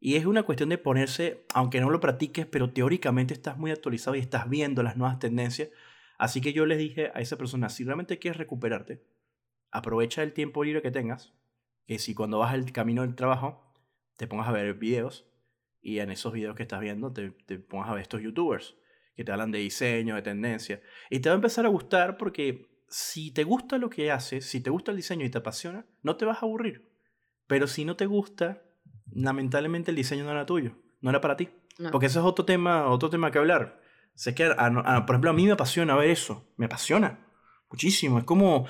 [0.00, 4.16] Y es una cuestión de ponerse, aunque no lo practiques, pero teóricamente estás muy actualizado
[4.16, 5.70] y estás viendo las nuevas tendencias.
[6.18, 9.02] Así que yo les dije a esa persona, si realmente quieres recuperarte,
[9.70, 11.34] aprovecha el tiempo libre que tengas,
[11.86, 13.72] que si cuando vas al camino del trabajo,
[14.16, 15.26] te pongas a ver videos
[15.80, 18.76] y en esos videos que estás viendo te, te pongas a ver estos youtubers
[19.18, 20.80] que te hablan de diseño, de tendencia.
[21.10, 24.60] Y te va a empezar a gustar porque si te gusta lo que haces, si
[24.60, 26.88] te gusta el diseño y te apasiona, no te vas a aburrir.
[27.48, 28.62] Pero si no te gusta,
[29.12, 31.50] lamentablemente el diseño no era tuyo, no era para ti.
[31.92, 33.80] Porque ese es otro tema, otro tema que hablar.
[34.14, 36.44] Sé que, por ejemplo, a mí me apasiona ver eso.
[36.56, 37.24] Me apasiona.
[37.70, 38.18] Muchísimo.
[38.18, 38.66] Es como,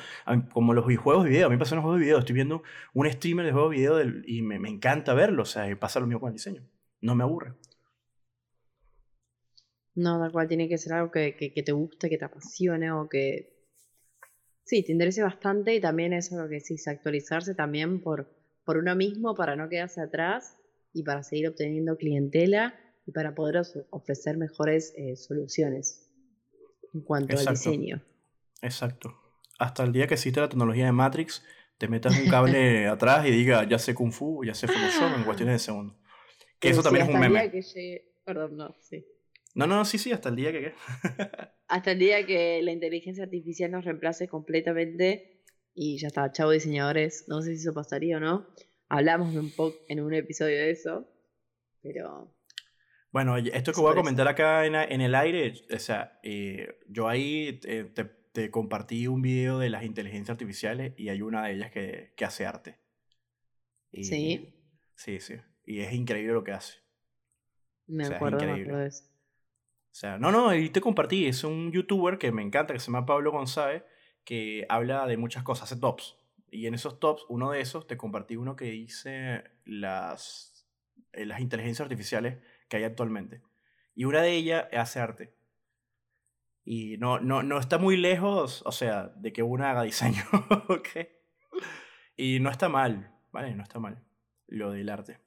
[0.53, 1.47] como los juegos de video.
[1.47, 2.19] A mí me pasan los juegos de video.
[2.19, 2.63] Estoy viendo
[2.93, 5.43] un streamer de juegos de video y me, me, encanta verlo.
[5.43, 6.69] O sea, pasa lo mismo con el diseño.
[7.01, 7.55] No me aburre.
[9.95, 13.09] No, tal cual tiene que ser algo que, que, te guste, que te apasione o
[13.09, 13.57] que.
[14.65, 18.38] Sí, te interese bastante y también eso lo que decís, actualizarse también por,
[18.69, 20.59] por uno mismo para no quedarse atrás
[20.93, 26.11] y para seguir obteniendo clientela y para poder ofrecer mejores eh, soluciones
[26.93, 28.03] en cuanto al diseño.
[28.61, 29.19] Exacto.
[29.59, 31.43] Hasta el día que existe la tecnología de Matrix,
[31.79, 35.25] te metas un cable atrás y diga, ya sé Kung Fu, ya sé Photoshop en
[35.25, 35.97] cuestiones de segundos.
[36.61, 37.51] Que eso también es un meme.
[38.23, 39.03] Perdón, no, sí.
[39.55, 40.75] No, no, sí, sí, hasta el día que...
[41.69, 45.38] hasta el día que la inteligencia artificial nos reemplace completamente
[45.81, 48.49] y ya está, chavo diseñadores, no sé si eso pasaría o no.
[48.89, 51.09] Hablamos un poco en un episodio de eso,
[51.83, 52.35] pero
[53.13, 57.09] bueno, esto que voy a comentar acá en, en el aire, o sea, eh, yo
[57.09, 61.71] ahí te, te, compartí un video de las inteligencias artificiales y hay una de ellas
[61.71, 62.79] que, que hace arte.
[63.93, 64.55] sí.
[64.97, 65.35] Sí, sí.
[65.65, 66.79] Y es increíble lo que hace.
[67.87, 69.05] Me acuerdo de eso.
[69.05, 72.87] O sea, no, no, y te compartí, es un youtuber que me encanta, que se
[72.87, 73.85] llama Pablo González,
[74.29, 76.19] que habla de muchas cosas, hace tops.
[76.51, 80.69] Y en esos tops, uno de esos, te compartí uno que dice las,
[81.15, 82.37] eh, las inteligencias artificiales
[82.69, 83.41] que hay actualmente.
[83.95, 85.35] Y una de ellas hace arte.
[86.63, 90.23] Y no, no, no está muy lejos, o sea, de que una haga diseño,
[90.69, 90.89] ¿ok?
[92.15, 93.55] Y no está mal, ¿vale?
[93.55, 94.05] No está mal
[94.47, 95.21] lo del arte.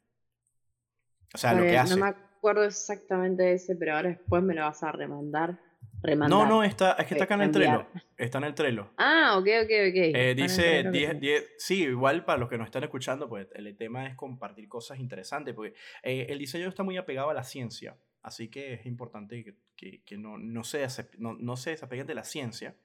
[1.33, 1.95] O sea, lo que hace.
[1.95, 5.59] No me acuerdo exactamente de ese, pero ahora después me lo vas a remandar.
[6.03, 7.85] No, no, está, es que está acá en el Trello.
[8.17, 8.91] Está en el Trello.
[8.97, 9.95] Ah, ok, ok, ok.
[10.15, 14.15] Eh, dice 10, sí, igual para los que nos están escuchando, pues el tema es
[14.15, 18.73] compartir cosas interesantes, porque eh, el diseño está muy apegado a la ciencia, así que
[18.73, 19.43] es importante
[19.75, 20.87] que, que, no, no, se
[21.17, 22.75] no, no se desapeguen de la ciencia,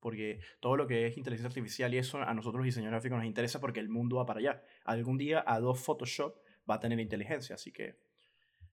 [0.00, 3.26] porque todo lo que es inteligencia artificial y eso a nosotros los diseñadores gráficos nos
[3.26, 4.62] interesa porque el mundo va para allá.
[4.84, 6.36] Algún día Adobe Photoshop
[6.68, 7.96] va a tener inteligencia, así que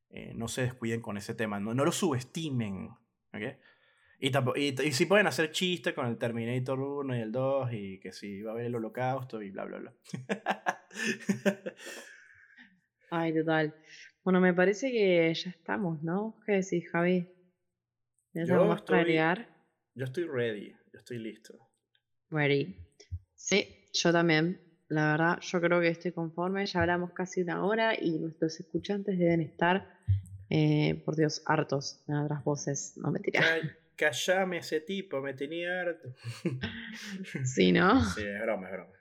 [0.10, 2.90] eh, no se descuiden con ese tema, no, no lo subestimen.
[3.34, 3.58] ¿okay?
[4.22, 8.00] Y, y, y, sí pueden hacer chistes con el Terminator 1 y el 2 y
[8.00, 9.94] que sí va a haber el holocausto y bla, bla, bla.
[13.12, 13.74] Ay, total.
[14.24, 16.38] Bueno, me parece que ya estamos, ¿no?
[16.46, 17.30] ¿Qué decís, Javi?
[18.34, 19.16] ¿Ya yo estoy,
[19.96, 21.58] Yo estoy ready, yo estoy listo.
[22.30, 22.76] Ready.
[23.36, 24.62] Sí, yo también.
[24.90, 26.66] La verdad, yo creo que estoy conforme.
[26.66, 29.98] Ya hablamos casi una hora y nuestros escuchantes deben estar,
[30.50, 32.98] eh, por Dios, hartos de otras voces.
[32.98, 33.46] No me tiras
[34.00, 36.16] callame ese tipo, me tenía harto.
[37.44, 38.02] Sí, ¿no?
[38.04, 38.94] Sí, es broma, es broma.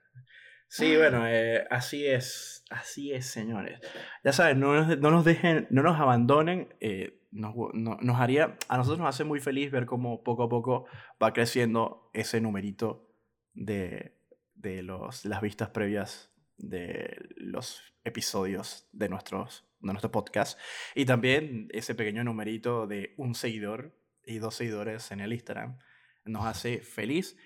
[0.71, 3.81] Sí, bueno, eh, así es, así es, señores.
[4.23, 6.75] Ya saben, no, nos dejen, no nos abandonen.
[6.81, 10.87] Eh, nos, nos, haría, a nosotros nos hace muy feliz ver cómo poco a poco
[11.23, 13.09] va creciendo ese numerito
[13.55, 14.19] de,
[14.55, 20.59] de los, las vistas previas de los episodios de, nuestros, de nuestro podcast.
[20.95, 23.98] Y también ese pequeño numerito de un seguidor
[24.29, 25.79] y dos seguidores en el Instagram.
[26.25, 27.37] Nos hace feliz.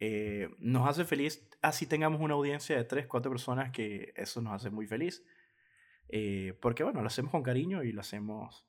[0.00, 4.54] Eh, nos hace feliz así tengamos una audiencia de 3, 4 personas que eso nos
[4.54, 5.24] hace muy feliz.
[6.08, 8.66] Eh, porque bueno, lo hacemos con cariño y lo hacemos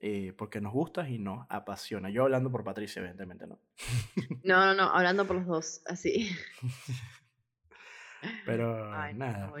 [0.00, 2.10] eh, porque nos gusta y nos apasiona.
[2.10, 3.60] Yo hablando por Patricia, evidentemente, ¿no?
[4.44, 6.30] No, no, no, hablando por los dos, así.
[8.46, 9.52] Pero nada.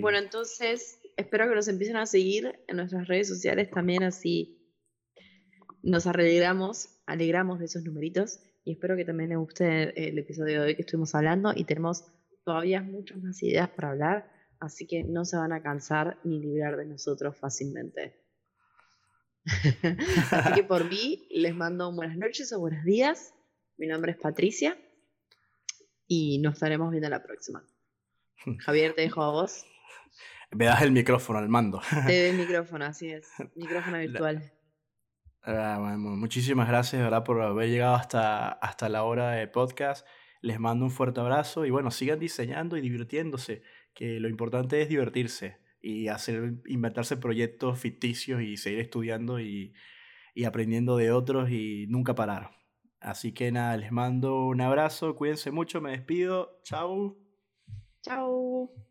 [0.00, 4.55] bueno, entonces espero que nos empiecen a seguir en nuestras redes sociales también, así
[5.86, 10.66] nos alegramos, alegramos de esos numeritos y espero que también les guste el episodio de
[10.66, 12.04] hoy que estuvimos hablando y tenemos
[12.44, 16.76] todavía muchas más ideas para hablar, así que no se van a cansar ni librar
[16.76, 18.20] de nosotros fácilmente.
[20.32, 23.32] así que por mí les mando buenas noches o buenos días.
[23.76, 24.76] Mi nombre es Patricia
[26.08, 27.64] y nos estaremos viendo la próxima.
[28.58, 29.64] Javier, te dejo a vos.
[30.50, 31.80] Me das el micrófono al mando.
[32.06, 33.28] Te doy el micrófono, así es.
[33.54, 34.52] Micrófono virtual.
[35.48, 40.04] Ah, muchísimas gracias por haber llegado hasta, hasta la hora de podcast.
[40.42, 43.62] Les mando un fuerte abrazo y bueno, sigan diseñando y divirtiéndose,
[43.94, 49.72] que lo importante es divertirse y hacer, inventarse proyectos ficticios y seguir estudiando y,
[50.34, 52.50] y aprendiendo de otros y nunca parar.
[53.00, 57.16] Así que nada, les mando un abrazo, cuídense mucho, me despido, chao.
[58.02, 58.85] Chao.